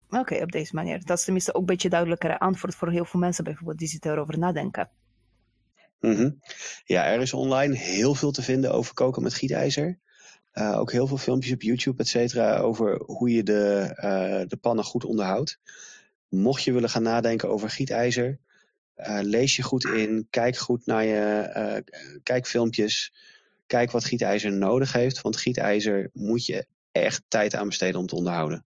[0.07, 1.05] Oké, okay, op deze manier.
[1.05, 4.11] Dat is tenminste ook een beetje duidelijkere antwoord voor heel veel mensen bijvoorbeeld die zitten
[4.11, 4.89] erover nadenken.
[5.99, 6.39] Mm -hmm.
[6.83, 9.99] Ja, er is online heel veel te vinden over koken met gietijzer.
[10.53, 14.57] Uh, ook heel veel filmpjes op YouTube, et cetera, over hoe je de, uh, de
[14.57, 15.59] pannen goed onderhoudt.
[16.29, 18.39] Mocht je willen gaan nadenken over gietijzer,
[18.97, 23.13] uh, lees je goed in, kijk goed naar je, uh, kijk filmpjes,
[23.67, 28.15] kijk wat gietijzer nodig heeft, want gietijzer moet je echt tijd aan besteden om te
[28.15, 28.65] onderhouden.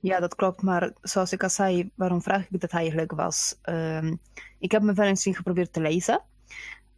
[0.00, 4.12] Ja, dat klopt, maar zoals ik al zei, waarom vraag ik dat eigenlijk was, uh,
[4.58, 6.22] ik heb me wel eens geprobeerd te lezen,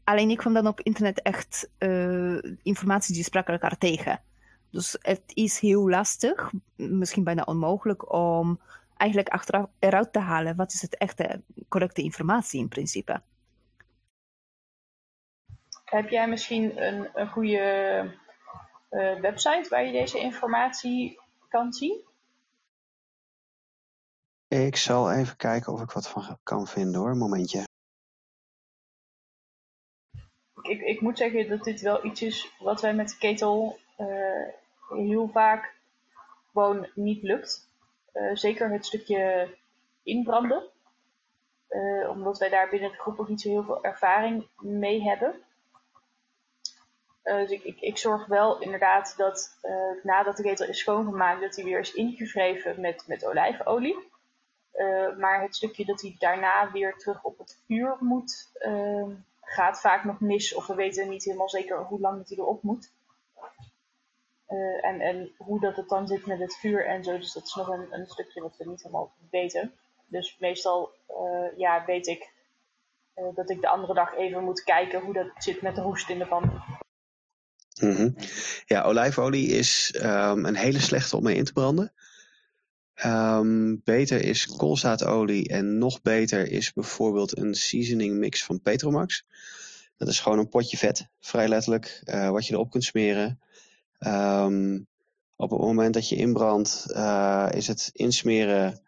[0.04, 4.20] alleen ik kwam dan op internet echt uh, informatie die spraken elkaar tegen.
[4.70, 8.60] Dus het is heel lastig, misschien bijna onmogelijk om
[9.04, 13.22] eigenlijk achteraf eruit te halen wat is het echte correcte informatie in principe.
[15.84, 17.58] Heb jij misschien een, een goede
[18.90, 22.02] uh, website waar je deze informatie kan zien?
[24.48, 27.64] Ik zal even kijken of ik wat van kan vinden hoor, momentje.
[30.62, 34.48] Ik, ik moet zeggen dat dit wel iets is wat wij met de ketel uh,
[34.88, 35.74] heel vaak
[36.52, 37.72] gewoon niet lukt.
[38.14, 39.48] Uh, zeker het stukje
[40.02, 40.62] inbranden.
[41.68, 45.34] Uh, omdat wij daar binnen de groep ook niet zo heel veel ervaring mee hebben.
[47.24, 49.58] Uh, dus ik, ik, zorg wel inderdaad dat
[50.02, 53.96] nadat de ketel is schoongemaakt, dat hij weer is ingewreven met, met olijfolie.
[55.18, 58.50] maar het stukje dat hij daarna weer terug op het vuur moet,
[59.40, 60.54] gaat vaak nog mis.
[60.54, 62.92] Of we weten niet helemaal zeker hoe lang hij erop moet.
[64.48, 67.18] Uh, en, en hoe dat het dan zit met het vuur en zo.
[67.18, 69.72] Dus dat is nog een, stukje wat we niet helemaal weten.
[70.06, 72.32] Dus meestal uh, ja, weet ik
[73.16, 76.08] uh, dat ik de andere dag even moet kijken hoe dat zit met de roest
[76.08, 76.62] in de pan.
[77.74, 78.14] -hmm.
[78.66, 81.92] Ja, olijfolie is um, een hele slechte om mee in te branden.
[83.04, 89.26] Um, beter is koolzaadolie en nog beter is bijvoorbeeld een seasoning mix van Petromax.
[89.96, 93.40] Dat is gewoon een potje vet, vrij letterlijk, wat je erop kunt smeren.
[93.98, 94.86] Um,
[95.36, 98.80] op het moment dat je inbrandt, uh, is het insmeren,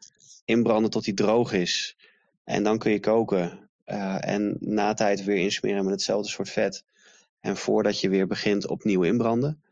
[0.44, 1.96] inbranden tot die droog is.
[2.44, 3.68] En dan kun je koken.
[3.86, 6.84] Uh, en na tijd weer insmeren met hetzelfde soort vet.
[7.40, 9.62] En voordat je weer begint opnieuw inbranden.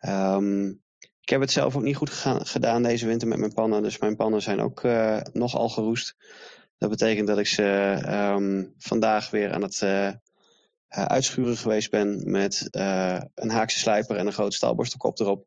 [0.00, 0.80] Um,
[1.20, 2.10] ik heb het zelf ook niet goed
[2.42, 3.82] gedaan deze winter met mijn pannen.
[3.82, 6.16] Dus mijn pannen zijn ook uh, nogal geroest.
[6.78, 7.98] Dat betekent dat ik ze
[8.36, 9.86] um, vandaag weer aan het
[10.94, 15.46] uitschuren geweest ben met uh, een haakse slijper en een grote staalborstelkop erop.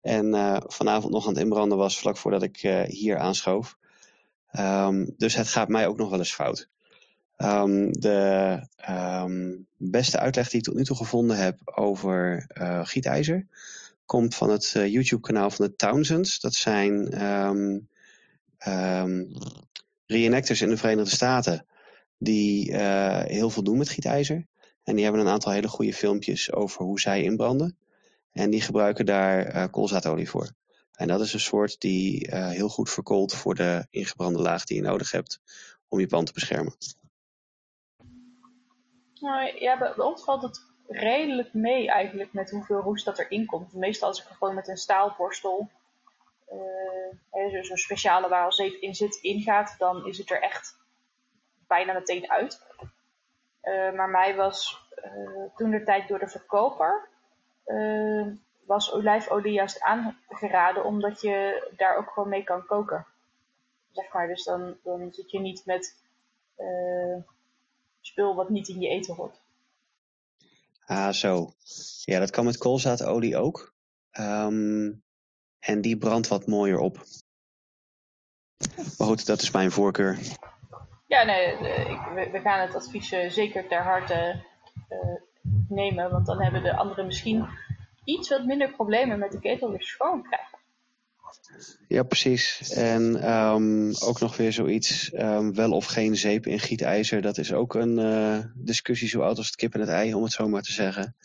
[0.00, 3.76] En uh, vanavond nog aan het inbranden was vlak voordat ik hier aanschoof.
[4.58, 6.68] Um, dus het gaat mij ook nog wel eens fout.
[7.36, 8.60] Um, de
[8.90, 12.46] um, beste uitleg die ik tot nu toe gevonden heb over
[12.84, 13.46] gietijzer
[14.04, 16.40] komt van het YouTube-kanaal van de Townsends.
[16.40, 17.08] Dat zijn
[20.06, 21.66] reenactors in de Verenigde Staten
[22.18, 22.76] die
[23.26, 24.46] heel veel doen met gietijzer.
[24.86, 27.78] En die hebben een aantal hele goede filmpjes over hoe zij inbranden.
[28.32, 30.50] En die gebruiken daar uh, koolzaadolie voor.
[30.92, 34.76] En dat is een soort die uh, heel goed verkoolt voor de ingebrande laag die
[34.76, 35.40] je nodig hebt
[35.88, 36.76] om je pan te beschermen.
[39.20, 43.72] Nou, ja, bij, ons valt het redelijk mee eigenlijk met hoeveel roest dat erin komt.
[43.72, 45.70] Meestal als ik er gewoon met een staalborstel,
[47.32, 50.76] uh, zo'n speciale waar al zeep in zit, ingaat, dan is het er echt
[51.66, 52.65] bijna meteen uit.
[53.66, 54.84] Uh, maar mij was
[55.56, 57.08] toen de tijd door de verkoper
[58.66, 63.06] was olijfolie juist aangeraden, omdat je daar ook gewoon mee kan koken.
[63.92, 64.76] Zeg maar, dus dan,
[65.10, 65.94] zit je niet met
[68.00, 69.40] spul wat niet in je eten hoort.
[70.86, 71.52] Ah, zo.
[72.04, 73.74] Ja, dat kan met koolzaadolie ook.
[74.20, 75.02] Um,
[75.58, 77.04] en die brandt wat mooier op.
[78.98, 80.18] Maar goed, dat is mijn voorkeur.
[81.06, 81.56] Ja, nee,
[82.30, 84.42] we, gaan het advies uh, zeker ter harte
[84.90, 84.98] uh,
[85.68, 86.10] nemen.
[86.10, 87.46] Want dan hebben de anderen misschien
[88.04, 90.58] iets wat minder problemen met de ketel weer schoon krijgen.
[91.88, 92.72] Ja, precies.
[92.72, 97.20] En um, ook nog weer zoiets, um, wel of geen zeep in gietijzer.
[97.20, 100.22] Dat is ook een uh, discussie zo oud als het kip en het ei, om
[100.22, 101.16] het zo maar te zeggen.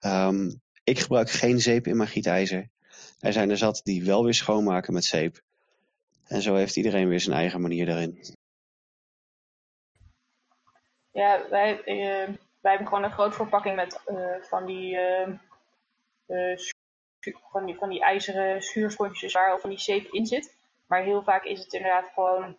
[0.00, 2.68] Um, ik gebruik geen zeep in mijn gietijzer.
[3.20, 5.40] Er zijn er zat die wel weer schoonmaken met zeep.
[6.26, 8.18] En zo heeft iedereen weer zijn eigen manier daarin.
[11.12, 15.28] Ja, wij, uh, wij hebben gewoon een groot verpakking met uh, van die uh,
[17.50, 20.56] van die, van die ijzeren schuursponsjes waar al van die zeep in zit.
[20.86, 22.58] Maar heel vaak is het inderdaad gewoon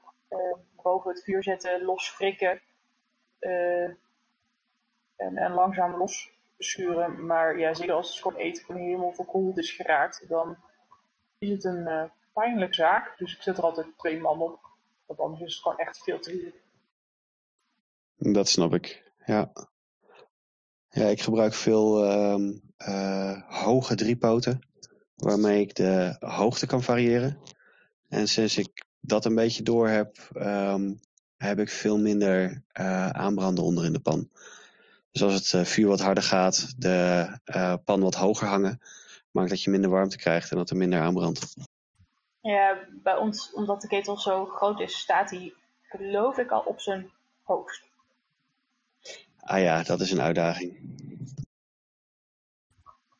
[0.81, 2.61] boven het vuur zetten, los wrikken
[3.39, 3.83] uh,
[5.15, 7.25] en, en langzaam los schuren.
[7.25, 10.57] Maar ja, zeker als het gewoon eten van helemaal verkoeld is geraakt, dan
[11.37, 13.17] is het een pijnlijke zaak.
[13.17, 14.59] Dus ik zet er altijd twee man op,
[15.05, 16.61] want anders is het gewoon echt veel te.
[18.31, 19.51] Dat snap ik, ja.
[20.89, 22.49] Ja, ik gebruik veel uh,
[22.87, 24.59] uh, hoge driepoten,
[25.15, 27.37] waarmee ik de hoogte kan variëren.
[28.09, 30.99] En sinds ik dat een beetje door heb, um,
[31.37, 34.29] heb ik veel minder uh, aanbranden onder in de pan.
[35.11, 37.27] Dus als het uh, vuur wat harder gaat, de
[37.85, 38.81] pan wat hoger hangen,
[39.31, 41.55] maakt dat je minder warmte krijgt en dat er minder aanbrandt.
[42.41, 46.79] Ja, bij ons, omdat de ketel zo groot is, staat hij, geloof ik, al op
[46.79, 47.11] zijn
[47.41, 47.91] hoogst.
[49.43, 50.79] Ah ja, dat is een uitdaging.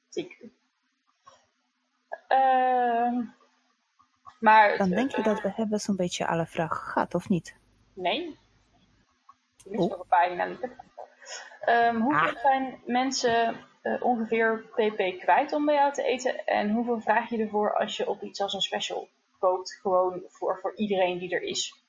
[0.09, 0.49] Zeker.
[2.29, 3.27] Uh,
[4.39, 7.55] maar, Dan denk je dat we hebben zo'n beetje alle vragen gehad, of niet?
[7.93, 8.37] Nee.
[9.65, 9.89] Er is oh.
[9.89, 10.63] nog een pagina niet.
[11.69, 12.41] Um, hoeveel ah.
[12.41, 16.45] zijn mensen uh, ongeveer pp kwijt om bij jou te eten?
[16.45, 19.07] En hoeveel vraag je ervoor als je op iets als een special
[19.39, 19.73] koopt?
[19.73, 21.82] Gewoon voor, voor iedereen die er is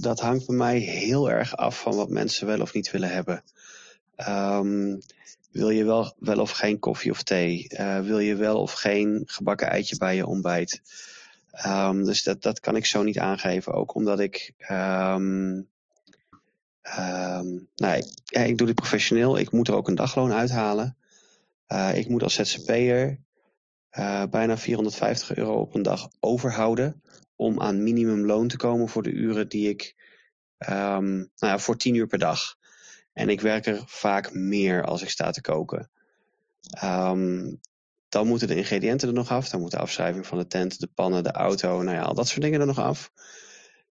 [0.00, 3.42] dat hangt bij mij heel erg af van wat mensen wel of niet willen hebben.
[4.28, 4.98] Um,
[5.50, 7.66] wil je wel, wel of geen koffie of thee?
[7.70, 10.82] Uh, wil je wel of geen gebakken eitje bij je ontbijt?
[11.66, 13.72] Um, dus dat, dat kan ik zo niet aangeven.
[13.72, 14.54] Ook omdat ik.
[14.70, 15.68] Um,
[17.76, 19.38] nou, ik, ja, ik doe dit professioneel.
[19.38, 20.96] Ik moet er ook een dagloon uithalen.
[21.68, 23.18] Uh, ik moet als ZZP'er
[23.98, 27.02] uh, bijna 450 euro op een dag overhouden
[27.40, 29.94] om aan minimumloon te komen voor de uren die ik,
[30.58, 32.56] um, nou ja, voor 10 uur per dag.
[33.12, 35.90] En ik werk er vaak meer als ik sta te koken.
[36.84, 37.60] Um,
[38.08, 39.48] dan moeten de ingrediënten er nog af.
[39.48, 42.28] Dan moet de afschrijving van de tent, de pannen, de auto, nou ja, al dat
[42.28, 43.12] soort dingen er nog af.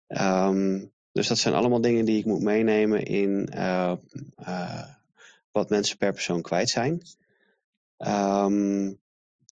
[0.08, 3.92] Um, dus dat zijn allemaal dingen die ik moet meenemen in uh,
[4.38, 4.84] uh,
[5.52, 7.02] wat mensen per persoon kwijt zijn.
[7.98, 8.98] Um,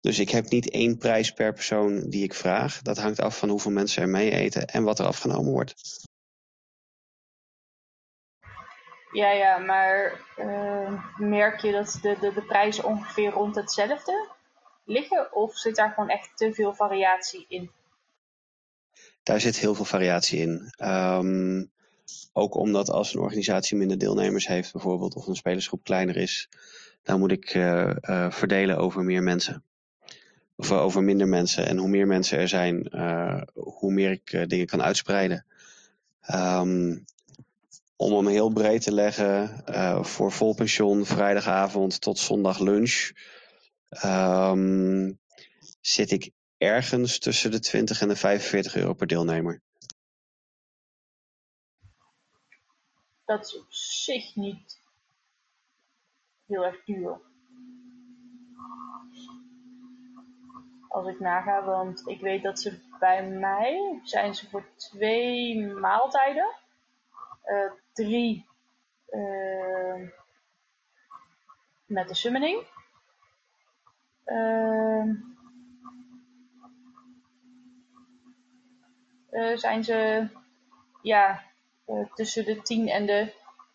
[0.01, 2.81] dus ik heb niet één prijs per persoon die ik vraag.
[2.81, 6.05] Dat hangt af van hoeveel mensen er mee eten en wat er afgenomen wordt.
[9.11, 14.29] Ja, ja, maar uh, merk je dat de, de, de prijzen ongeveer rond hetzelfde
[14.85, 15.35] liggen?
[15.35, 17.71] Of zit daar gewoon echt te veel variatie in?
[19.23, 20.73] Daar zit heel veel variatie in.
[20.83, 21.71] Um,
[22.33, 26.49] ook omdat als een organisatie minder deelnemers heeft bijvoorbeeld, of een spelersgroep kleiner is,
[27.03, 29.63] dan moet ik uh, uh, verdelen over meer mensen
[30.57, 31.65] of over minder mensen.
[31.65, 35.45] En hoe meer mensen er zijn, uh, hoe meer ik uh, dingen kan uitspreiden.
[36.33, 37.05] Um,
[37.95, 39.63] om hem heel breed te leggen,
[40.05, 43.11] voor vol pensioen, vrijdagavond tot zondag lunch,
[44.05, 45.19] um,
[45.81, 49.61] zit ik ergens tussen de 20 en de 45 euro per deelnemer.
[53.25, 54.79] Dat is op zich niet
[56.45, 57.26] heel erg duur.
[60.97, 66.55] Als ik naga, want ik weet dat ze bij mij zijn ze voor twee maaltijden,
[67.45, 68.45] uh, drie
[69.09, 70.09] uh,
[71.85, 72.67] met de summoning.
[74.25, 75.03] Uh,
[79.55, 80.29] zijn ze
[81.01, 81.43] ja,
[82.13, 83.33] tussen de 10 en de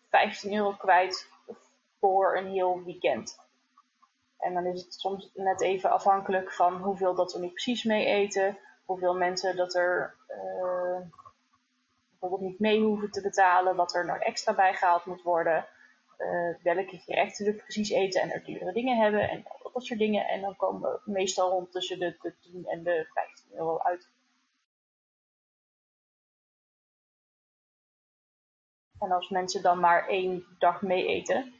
[0.09, 1.29] 15 euro kwijt
[1.99, 3.42] voor een heel weekend.
[4.43, 8.05] En dan is het soms net even afhankelijk van hoeveel dat er nu precies mee
[8.05, 8.57] eten.
[8.85, 10.15] Hoeveel mensen dat er
[12.19, 15.67] bijvoorbeeld niet mee hoeven te betalen, wat er nog extra bijgehaald moet worden,
[16.17, 20.27] uh, welke gerechten we precies eten en er duurdere dingen hebben en dat soort dingen.
[20.27, 24.09] En dan komen we meestal rond tussen de, de 10 en de 15 euro uit.
[28.99, 31.53] En als mensen dan maar één dag mee eten,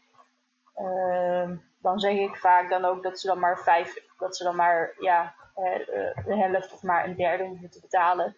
[0.78, 1.52] uh,
[1.84, 4.94] dan zeg ik vaak dan ook dat ze dan maar vijf, dat ze dan maar
[5.00, 8.36] ja, uh, de helft of maar een derde moeten betalen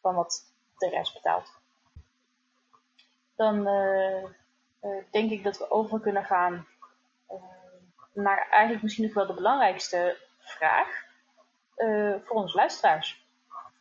[0.00, 1.52] van wat de rest betaalt.
[3.34, 4.24] Dan uh,
[5.10, 6.66] denk ik dat we over kunnen gaan
[8.12, 11.04] naar eigenlijk misschien nog wel de belangrijkste vraag
[12.24, 13.26] voor onze luisteraars.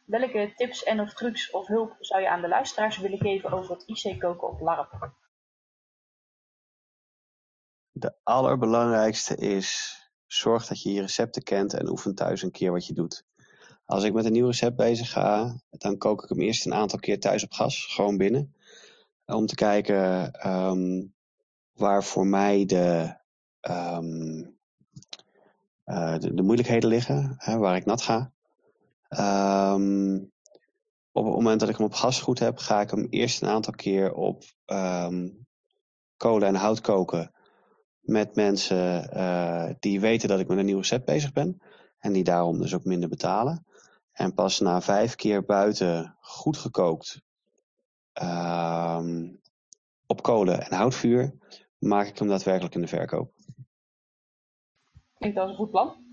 [0.06, 3.76] Welke tips en of trucs of hulp zou je aan de luisteraars willen geven over
[3.76, 5.12] het IC-koken op LARP?
[7.98, 12.86] De allerbelangrijkste is, zorg dat je je recepten kent en oefen thuis een keer wat
[12.86, 13.26] je doet.
[13.86, 17.00] Als ik met een nieuw recept bezig ga, dan kook ik hem eerst een aantal
[17.00, 18.56] keer thuis op gas, gewoon binnen.
[19.26, 21.14] Om te kijken um,
[21.74, 23.16] waar voor mij de,
[23.62, 24.58] um,
[25.86, 28.32] uh, de, de, moeilijkheden liggen, hè, waar ik nat ga.
[29.74, 30.32] Um,
[31.12, 33.50] op het moment dat ik hem op gas goed heb, ga ik hem eerst een
[33.50, 34.44] aantal keer op
[36.18, 37.34] kolen en hout koken
[38.06, 41.62] met mensen uh, die weten dat ik met een nieuw recept bezig ben.
[42.00, 43.66] En die daarom dus ook minder betalen.
[44.12, 47.22] En pas na vijf keer buiten goed gekookt
[48.22, 49.00] uh,
[50.06, 51.34] op kolen en houtvuur
[51.78, 53.34] maak ik hem daadwerkelijk in de verkoop.
[55.18, 56.04] Klinkt als een goed plan.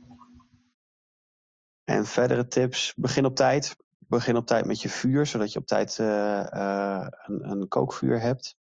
[1.85, 3.77] En verdere tips, begin op tijd.
[3.99, 8.21] Begin op tijd met je vuur, zodat je op tijd uh, uh, een, een, kookvuur
[8.21, 8.57] hebt.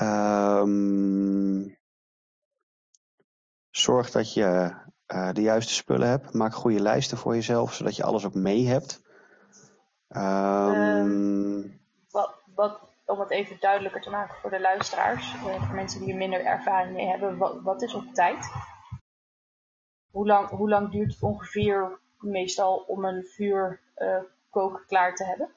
[0.00, 1.77] Um,
[3.78, 4.74] Zorg dat je
[5.14, 6.32] uh, de juiste spullen hebt.
[6.32, 9.02] Maak goede lijsten voor jezelf, zodat je alles ook mee hebt.
[10.08, 11.80] Um...
[12.10, 16.10] wat, wat, om het even duidelijker te maken voor de luisteraars, uh, voor mensen die
[16.10, 18.50] er minder ervaring mee hebben, wat, wat is op tijd?
[20.10, 24.20] Hoe lang, hoe lang duurt het ongeveer meestal om een vuur uh,
[24.50, 25.50] koken klaar te hebben?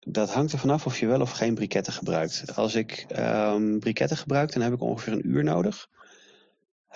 [0.00, 2.56] Dat hangt er vanaf of je wel of geen briketten gebruikt.
[2.56, 5.88] Als ik um, briketten gebruik, dan heb ik ongeveer een uur nodig.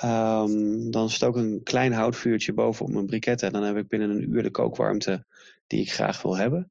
[0.03, 3.47] Um, dan stook ik een klein houtvuurtje bovenop mijn briketten.
[3.47, 5.27] En dan heb ik binnen een uur de kookwarmte
[5.67, 6.71] die ik graag wil hebben.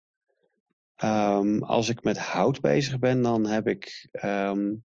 [1.04, 4.84] Um, als ik met hout bezig ben, dan heb ik um,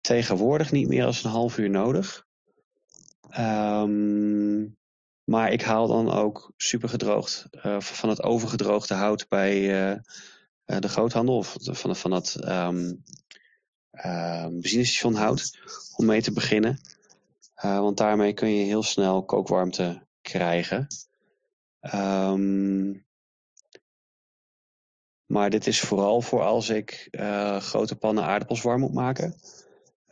[0.00, 2.26] tegenwoordig niet meer als een half uur nodig.
[5.24, 9.98] maar ik haal dan ook super gedroogd uh, van het overgedroogde hout bij uh,
[10.66, 12.36] uh, de groothandel of van, van het
[14.50, 15.58] benzinestation hout
[15.96, 16.78] om mee te beginnen.
[17.64, 20.86] Uh, want daarmee kun je heel snel kookwarmte krijgen.
[21.94, 23.06] Um,
[25.26, 29.34] maar dit is vooral voor als ik uh, grote pannen aardappels warm moet maken.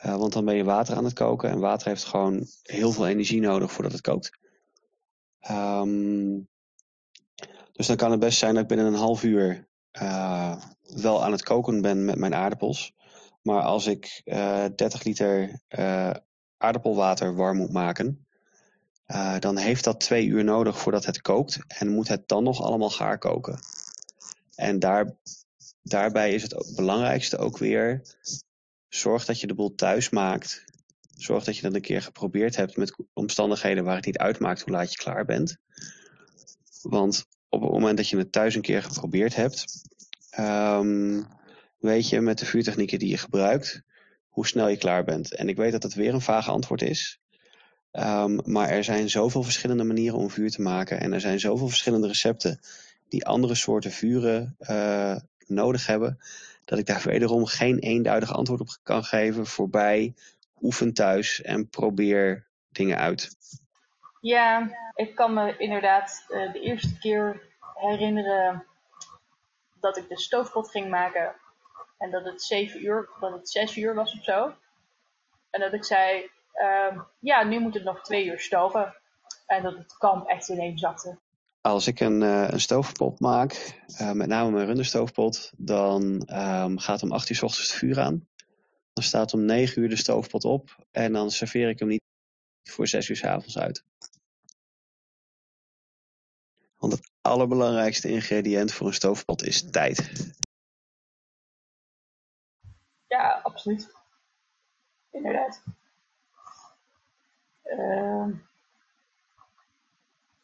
[0.05, 1.51] Uh, want dan ben je water aan het koken.
[1.51, 4.39] En water heeft gewoon heel veel energie nodig voordat het kookt.
[5.51, 6.49] Um,
[7.73, 9.69] dus dan kan het best zijn dat ik binnen een half uur
[10.81, 12.95] wel aan het koken ben met mijn aardappels.
[13.43, 15.61] Maar als ik 30 liter
[16.61, 18.27] aardappelwater warm moet maken,
[19.07, 22.63] uh, dan heeft dat twee uur nodig voordat het kookt en moet het dan nog
[22.63, 23.59] allemaal gaar koken.
[24.55, 25.17] En daar,
[25.83, 28.03] daarbij is het belangrijkste ook weer,
[28.89, 30.65] zorg dat je de boel thuis maakt.
[31.17, 34.73] Zorg dat je dat een keer geprobeerd hebt met omstandigheden waar het niet uitmaakt hoe
[34.73, 35.57] laat je klaar bent.
[36.83, 39.65] Want op het moment dat je het thuis een keer geprobeerd hebt,
[40.39, 41.27] um,
[41.79, 43.83] weet je met de vuurtechnieken die je gebruikt,
[44.41, 45.35] hoe snel je klaar bent.
[45.35, 47.21] En ik weet dat het weer een vage antwoord is.
[47.93, 51.01] Um, maar er zijn zoveel verschillende manieren om vuur te maken.
[51.01, 52.61] En er zijn zoveel verschillende recepten
[53.09, 55.17] die andere soorten vuren uh,
[55.47, 56.19] nodig hebben.
[56.65, 59.47] Dat ik daar wederom geen eenduidig antwoord op kan geven.
[59.47, 60.15] Voorbij
[60.61, 63.37] oefen thuis en probeer dingen uit.
[64.21, 67.43] Ja, ik kan me inderdaad uh, de eerste keer
[67.75, 68.67] herinneren
[69.81, 71.35] dat ik de stoofpot ging maken.
[72.01, 74.55] En dat het zeven uur, dat het zes uur was of zo.
[75.51, 78.95] En dat ik zei, uh, ja, nu moet het nog twee uur stoven.
[79.47, 81.19] En dat het kamp echt ineens zakte.
[81.61, 87.03] Als ik een, uh, een stoofpot maak, uh, met name mijn runderstoofpot, dan um, gaat
[87.03, 88.29] om 8 uur s ochtends het vuur aan.
[88.93, 92.03] Dan staat om 9 uur de stoofpot op en dan serveer ik hem niet
[92.69, 93.85] voor 6 uur s avonds uit.
[96.77, 100.11] Want het allerbelangrijkste ingrediënt voor een stoofpot is tijd.
[103.11, 103.95] Ja, absoluut.
[105.11, 105.63] Inderdaad.
[107.65, 108.29] Uh,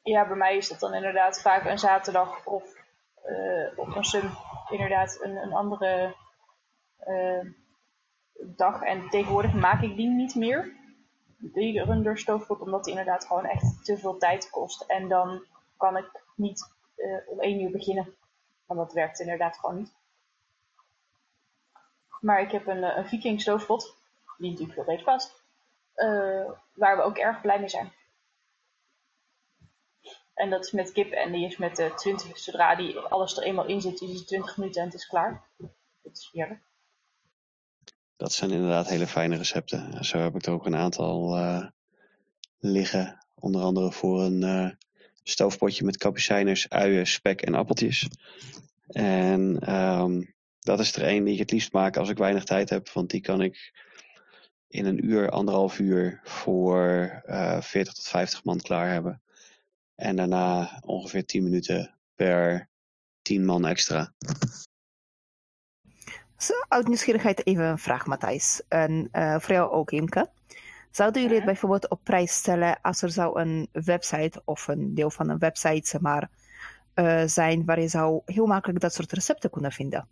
[0.02, 2.74] ja, bij mij is dat dan inderdaad vaak een zaterdag of
[3.26, 4.30] uh, een sum
[4.70, 6.14] inderdaad een, een andere
[6.98, 7.46] eh,
[8.40, 8.82] dag.
[8.82, 10.72] En tegenwoordig maak ik die niet meer.
[11.36, 14.82] Die runder omdat die inderdaad gewoon echt te veel tijd kost.
[14.82, 15.44] En dan
[15.76, 18.14] kan ik niet uh, om één uur beginnen.
[18.66, 19.94] Want dat werkt inderdaad gewoon niet.
[22.20, 23.96] Maar ik heb een, eh, een viking stoofpot,
[24.38, 25.44] die natuurlijk veel beter past.
[25.96, 27.92] Uh, waar we ook erg blij mee zijn.
[30.34, 32.38] En dat is met kip en die is met uh, 20.
[32.38, 35.42] Zodra die alles er eenmaal in zit, is het 20 minuten en het is klaar.
[36.02, 36.60] Dat is heerlijk.
[38.16, 40.04] Dat zijn inderdaad hele fijne recepten.
[40.04, 41.38] Zo heb ik er ook een aantal
[42.58, 43.26] liggen.
[43.34, 44.76] Onder andere voor een
[45.22, 48.08] stoofpotje met kapucijners, uien, spek en appeltjes.
[48.86, 50.35] En um,
[50.66, 52.88] dat is er één die ik het liefst maak als ik weinig tijd heb.
[52.90, 53.72] Want die kan ik
[54.68, 59.22] in een uur, anderhalf uur voor uh, 40 tot 50 man klaar hebben.
[59.94, 62.68] En daarna ongeveer 10 minuten per
[63.22, 64.12] 10 man extra.
[66.36, 68.62] Zo, uit nieuwsgierigheid even een vraag, Matthijs.
[68.68, 70.30] En uh, voor jou ook, Imke.
[70.90, 75.10] Zouden jullie het bijvoorbeeld op prijs stellen als er zou een website of een deel
[75.10, 76.30] van een website zeg maar,
[76.94, 80.08] uh, zijn waar je zou heel makkelijk dat soort recepten kunnen vinden?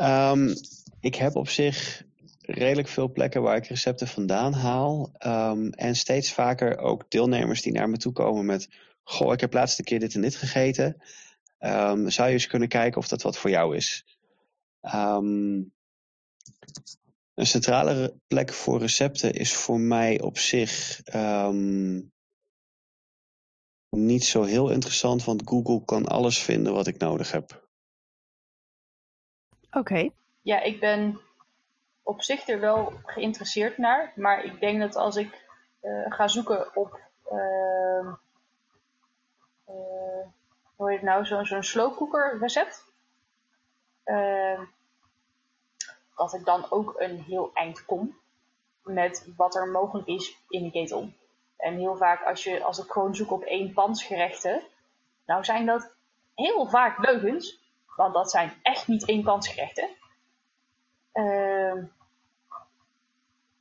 [0.00, 0.54] Um,
[1.00, 2.04] ik heb op zich
[2.40, 5.12] redelijk veel plekken waar ik recepten vandaan haal.
[5.26, 8.68] Um, en steeds vaker ook deelnemers die naar me toe komen met...
[9.02, 11.02] Goh, ik heb laatst een keer dit en dit gegeten.
[11.58, 14.04] Um, zou je eens kunnen kijken of dat wat voor jou is?
[17.34, 21.02] Een centrale plek voor recepten is voor mij op zich
[23.90, 27.67] niet zo heel interessant, want Google kan alles vinden wat ik nodig heb.
[29.72, 30.10] Oké.
[30.42, 31.20] Ja, ik ben
[32.02, 35.46] op zich er wel geïnteresseerd naar, maar ik denk dat als ik
[35.82, 37.00] uh, ga zoeken op,
[37.32, 38.12] uh,
[39.68, 40.26] uh,
[40.76, 42.84] hoe heet het nou, zo'n zo slowcooker recept,
[44.04, 44.60] uh,
[46.16, 48.16] dat ik dan ook een heel eind kom
[48.82, 51.12] met wat er mogelijk is in de ketel.
[51.56, 54.62] En heel vaak als, je, als ik gewoon zoek op één pansgerechten,
[55.26, 55.94] nou zijn dat
[56.34, 57.60] heel vaak leugens,
[57.98, 59.88] want dat zijn echt niet één pansgerechten.
[61.12, 61.84] Uh,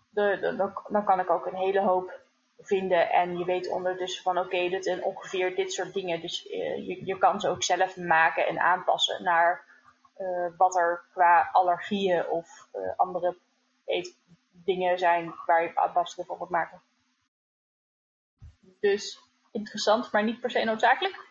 [0.09, 2.19] de, de, dan kan ik ook een hele hoop
[2.59, 6.21] vinden en je weet ondertussen van oké, okay, dit zijn ongeveer dit soort dingen.
[6.21, 9.65] Dus uh, je, je kan ze ook zelf maken en aanpassen naar
[10.17, 13.37] uh, wat er qua allergieën of uh, andere
[13.85, 16.81] eetdingen zijn waar je aanpassingen voor moet maken.
[18.79, 19.19] Dus
[19.51, 21.25] interessant, maar niet per se noodzakelijk.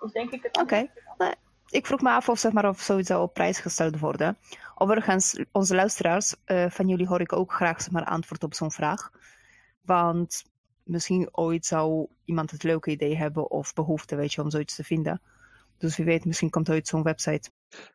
[0.00, 0.56] Dus denk ik het.
[0.56, 0.88] Oké.
[1.16, 1.36] Okay.
[1.72, 4.38] Ik vroeg me af of, zeg maar, of zoiets zou op prijs gesteld worden.
[4.74, 8.72] Overigens, onze luisteraars, uh, van jullie hoor ik ook graag zeg maar, antwoord op zo'n
[8.72, 9.10] vraag.
[9.80, 10.44] Want
[10.82, 14.84] misschien ooit zou iemand het leuke idee hebben of behoefte weet je, om zoiets te
[14.84, 15.20] vinden.
[15.78, 17.50] Dus wie weet, misschien komt ooit zo'n website.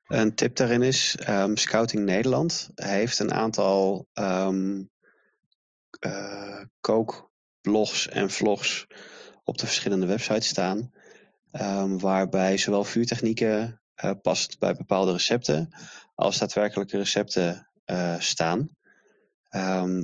[0.07, 4.89] Een tip daarin is, um, Scouting Nederland heeft een aantal um,
[6.05, 8.87] uh, kookblogs en vlogs
[9.43, 10.91] op de verschillende websites staan.
[11.51, 15.69] Um, waarbij zowel vuurtechnieken uh, past bij bepaalde recepten,
[16.15, 18.69] als daadwerkelijke recepten uh, staan.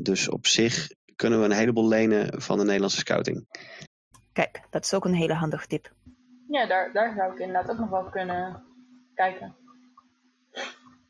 [0.02, 3.48] dus op zich kunnen we een heleboel lenen van de Nederlandse scouting.
[4.34, 5.94] Kijk, dat is ook een hele handige tip.
[6.48, 8.64] Ja, daar, daar zou ik inderdaad ook nog wel kunnen
[9.14, 9.56] kijken.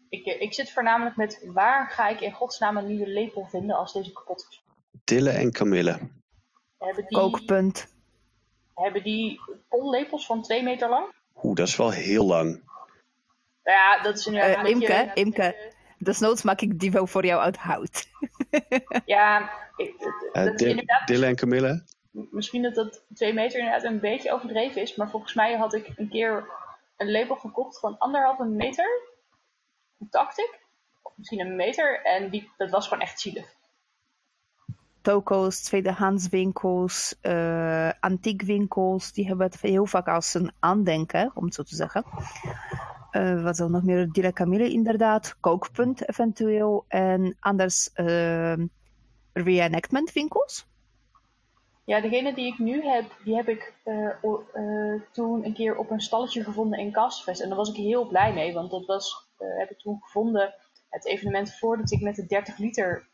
[0.09, 3.93] Ik, ik zit voornamelijk met waar ga ik in godsnaam een nieuwe lepel vinden als
[3.93, 4.63] deze kapot is.
[5.03, 5.99] Dille en Camille.
[6.77, 7.92] Hebben die, Kookpunt.
[8.75, 9.39] Hebben die
[9.69, 11.05] pollepels van twee meter lang?
[11.43, 12.61] Oeh, dat is wel heel lang.
[13.63, 15.73] Ja, dat is inderdaad uh, Imke, je, Imke.
[15.97, 18.07] Desnoods maak ik die wel voor jou uit hout.
[19.05, 19.93] ja, ik,
[20.33, 21.83] uh, dat is Dille en Camille?
[22.11, 24.95] Misschien dat dat twee meter inderdaad een beetje overdreven is.
[24.95, 26.47] Maar volgens mij had ik een keer
[26.97, 29.01] een lepel gekocht van anderhalve meter.
[29.97, 30.59] Dacht ik.
[31.01, 32.01] Of misschien een meter.
[32.03, 33.53] En die, dat was gewoon echt zielig.
[35.03, 41.63] Toko's, tweedehandswinkels, uh, antiekwinkels, die hebben het heel vaak als een aandenken, om het zo
[41.63, 42.05] te zeggen.
[43.11, 44.11] Uh, wat er nog meer?
[44.11, 46.85] Dilla Camille inderdaad, kookpunt eventueel.
[46.87, 48.53] En anders uh,
[49.33, 50.67] reenactment winkels.
[51.85, 53.73] Ja, degene die ik nu heb, die heb ik
[55.11, 57.41] toen een keer op een stalletje gevonden in Kastvest.
[57.41, 60.53] En daar was ik heel blij mee, want dat was, heb ik toen gevonden,
[60.89, 63.07] het evenement voordat ik met de 30 liter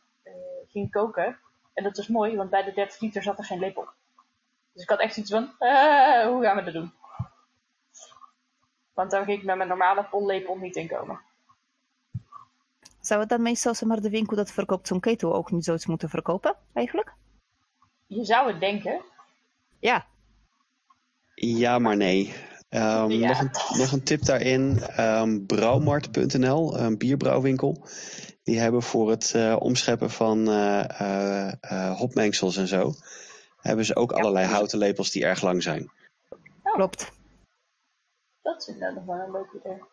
[0.68, 1.38] ging koken.
[1.80, 3.88] En dat was mooi, want bij de 30 liter zat er geen lepel.
[4.74, 5.44] Dus ik had echt iets van,
[6.30, 6.94] hoe gaan we dat doen?
[8.94, 11.20] Want daar ging ik met mijn normale pollepel niet in komen.
[13.02, 15.86] Zou het dan meestal zeg maar, de winkel dat verkoopt zo'n ketel ook niet zoiets
[15.86, 17.14] moeten verkopen, eigenlijk?
[18.08, 19.02] Je zou het denken.
[19.80, 20.06] Ja.
[21.36, 22.34] Ja, maar nee.
[22.70, 23.28] Ehm, Ja.
[23.28, 24.80] nog, een, nog een tip daarin.
[24.80, 27.88] ehm Brouwmart.nl, een bierbrouwwinkel.
[28.50, 32.94] Die hebben voor het eh, omscheppen van eh, eh, hopmengsels en zo...
[33.62, 35.92] hebben ze ook allerlei houten lepels die erg lang zijn.
[36.64, 37.12] Klopt.
[38.42, 39.84] Dat is inderdaad nog wel een leuk idee.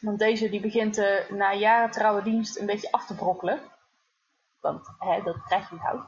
[0.00, 3.60] Want deze die begint eh, na jaren trouwe dienst een beetje af te brokkelen.
[4.60, 6.06] Want hè, dat krijg je niet hout.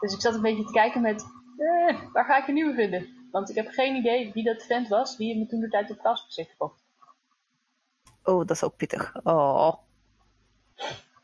[0.00, 1.22] Dus ik zat een beetje te kijken met,
[1.56, 3.28] eh, waar ga ik een nieuwe vinden?
[3.30, 6.02] Want ik heb geen idee wie dat vent was, die me toen de tijd op
[6.02, 6.83] Kasper heeft gekocht.
[8.24, 9.14] Oh, dat is ook pittig.
[9.22, 9.74] Oh.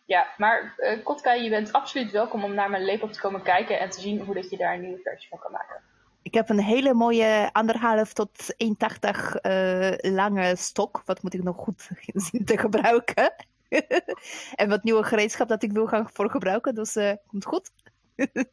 [0.05, 3.81] Ja, maar eh Kotka, je bent absoluut welkom om naar mijn lepel te komen kijken
[3.81, 5.81] en te zien hoe dat je daar een nieuwe versie van kan maken.
[6.22, 11.02] Ik heb een hele mooie anderhalf tot 1,80 eh, lange stok.
[11.05, 11.89] Wat moet ik nog goed
[12.31, 13.35] zien te gebruiken?
[14.55, 16.74] en wat nieuwe gereedschap dat ik wil gaan voor gebruiken.
[16.74, 17.70] Dus eh komt goed.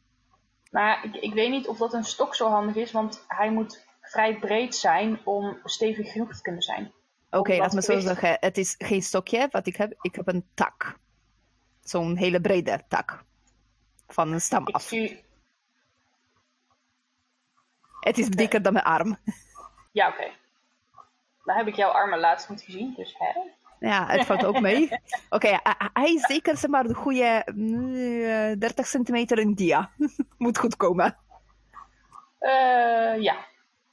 [0.70, 3.84] Maar ik, ik weet niet of dat een stok zo handig is, want hij moet
[4.00, 6.92] vrij breed zijn om stevig genoeg te kunnen zijn.
[7.30, 8.36] Oké, Op laat me zo zeggen.
[8.40, 9.94] Het is geen stokje wat ik heb.
[10.00, 10.98] Ik heb een tak.
[11.82, 13.24] Zo'n hele brede tak.
[14.08, 14.90] Van een stam Ik af.
[18.00, 19.18] Het is dikker dan mijn arm.
[19.92, 20.30] Ja, oké.
[21.44, 23.40] Dan heb ik jouw armen laatst niet gezien, dus hè?
[23.80, 24.88] Ja, het valt ook mee.
[25.30, 25.58] Oké,
[25.92, 29.90] hij- is zeker zeg maar de goede mm, eh, 30 centimeter in dia.
[30.38, 31.16] Moet goed komen.
[32.38, 33.36] Eh, ja,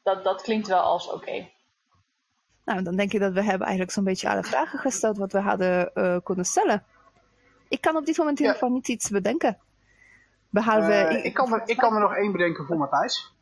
[0.04, 1.50] dat, dat klinkt wel als oké.
[2.66, 5.40] Nou, dan denk ik dat we hebben eigenlijk zo'n beetje alle vragen gesteld wat we
[5.40, 6.84] hadden eh, kunnen stellen.
[7.68, 9.58] Ik kan op dit moment in ieder geval niet iets bedenken.
[10.50, 10.94] Behalve...
[10.94, 13.34] Eh, ik, kan er, ik kan er nog één bedenken voor Matthijs.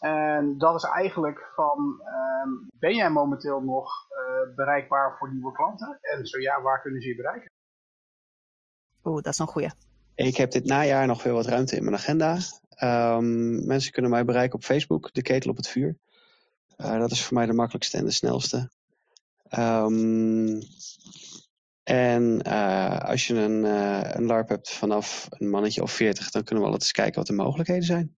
[0.00, 5.98] En dat is eigenlijk van, ehm, ben jij momenteel nog eh, bereikbaar voor nieuwe klanten?
[6.00, 7.50] En zo ja, waar kunnen ze je bereiken?
[9.04, 9.70] Oeh, dat is een goeie.
[10.14, 12.36] Ik heb dit najaar nog weer wat ruimte in mijn agenda.
[12.68, 15.96] Ehm, mensen kunnen mij bereiken op Facebook, De Ketel op het Vuur.
[16.82, 18.70] Eh, dat is voor mij de makkelijkste en de snelste.
[19.48, 20.60] Ehm,
[21.82, 26.44] en eh, als je een, eh, een LARP hebt vanaf een mannetje of 40, dan
[26.44, 28.16] kunnen we altijd eens kijken wat de mogelijkheden zijn.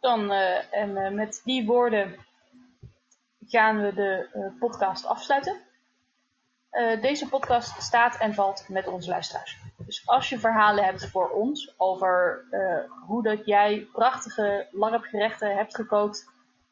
[0.00, 0.30] Dan,
[0.70, 2.26] en met die woorden
[3.46, 5.67] gaan we de podcast afsluiten.
[6.78, 9.58] Eh, deze podcast staat en valt met onze luisteraars.
[9.76, 15.74] Dus als je verhalen hebt voor ons over eh, hoe dat jij prachtige larpgerechten hebt
[15.74, 16.30] gekookt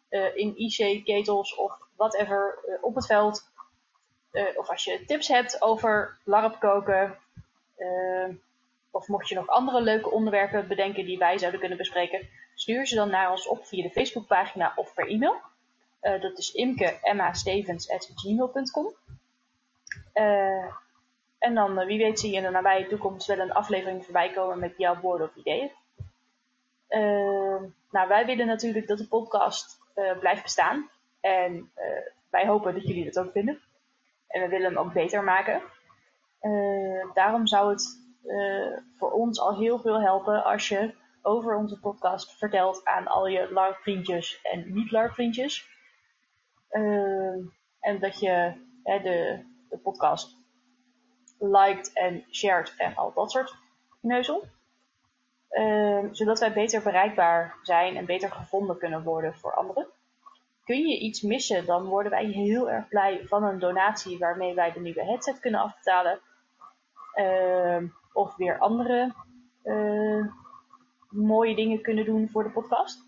[0.08, 3.54] eh, in IC-ketels of whatever op het veld.
[4.56, 7.18] of als je tips hebt over larp koken.
[8.90, 12.28] of mocht je nog andere leuke onderwerpen bedenken die wij zouden kunnen bespreken.
[12.54, 15.40] Stuur ze dan naar ons op via de Facebookpagina of per e-mail.
[16.00, 18.94] Dat is imke.stevens.gmail.com
[20.16, 20.66] Eh
[21.38, 24.30] En dan, eh, wie weet, zie je in de nabije toekomst wel een aflevering voorbij
[24.30, 25.70] komen met jouw woorden of ideeën.
[26.88, 29.78] Eh, nou, wij willen natuurlijk dat de podcast
[30.20, 30.90] blijft bestaan.
[31.20, 31.70] En
[32.30, 33.60] wij hopen dat jullie dat ook vinden.
[34.28, 35.62] En we willen hem ook beter maken.
[37.14, 38.04] Daarom zou het
[38.98, 43.52] voor ons al heel veel helpen als je over onze podcast vertelt aan al je
[43.52, 45.68] LARP-vriendjes en niet-LARP-vriendjes.
[47.80, 48.52] En dat je
[48.82, 50.36] hè, de, de podcast
[51.38, 53.56] liked en shared en al dat soort
[54.00, 54.44] neuzel.
[55.48, 59.86] Eh, zodat wij beter bereikbaar zijn en beter gevonden kunnen worden voor anderen.
[60.64, 64.72] Kun je iets missen, dan worden wij heel erg blij van een donatie waarmee wij
[64.72, 66.20] de nieuwe headset kunnen afbetalen.
[67.12, 67.82] Eh,
[68.12, 69.14] of weer andere
[69.62, 70.26] eh,
[71.08, 73.04] mooie dingen kunnen doen voor de podcast.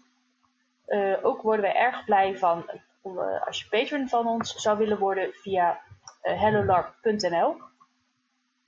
[0.84, 2.70] Eh, ook worden wij erg blij van
[3.02, 5.80] eh, als je patron van ons zou willen worden via
[6.20, 7.56] hellolarp.nl.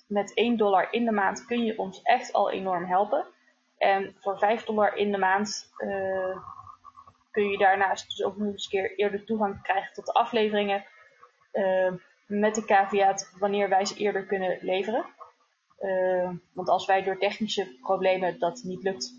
[0.06, 3.26] Met 1 dollar in de maand kun je ons echt al enorm helpen.
[3.78, 6.36] En voor 5 dollar in de maand uh,
[7.30, 10.84] kun je daarnaast dus ook nog eens een keer eerder toegang krijgen tot de afleveringen.
[11.52, 11.92] Uh,
[12.26, 15.04] met de caveat wanneer wij ze eerder kunnen leveren.
[15.80, 19.18] Uh, want als wij door technische problemen dat niet lukt,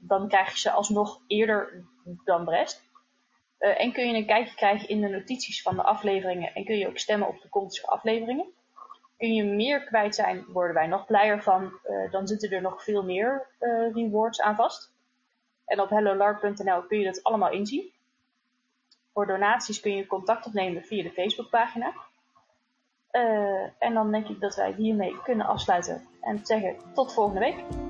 [0.00, 1.84] dan krijg je ze alsnog eerder
[2.24, 2.89] dan de rest.
[3.60, 6.78] Uh, en kun je een kijkje krijgen in de notities van de afleveringen en kun
[6.78, 8.46] je ook stemmen op toekomstige afleveringen.
[9.16, 11.62] Kun je meer kwijt zijn, worden wij nog blijer van.
[11.62, 14.92] Uh, dan zitten er nog veel meer uh, rewards aan vast.
[15.66, 17.92] En op hellolarp.nl kun je dat allemaal inzien.
[19.12, 21.92] Voor donaties kun je contact opnemen via de Facebookpagina.
[23.78, 27.89] En dan denk ik dat wij hiermee kunnen afsluiten en zeggen tot volgende week.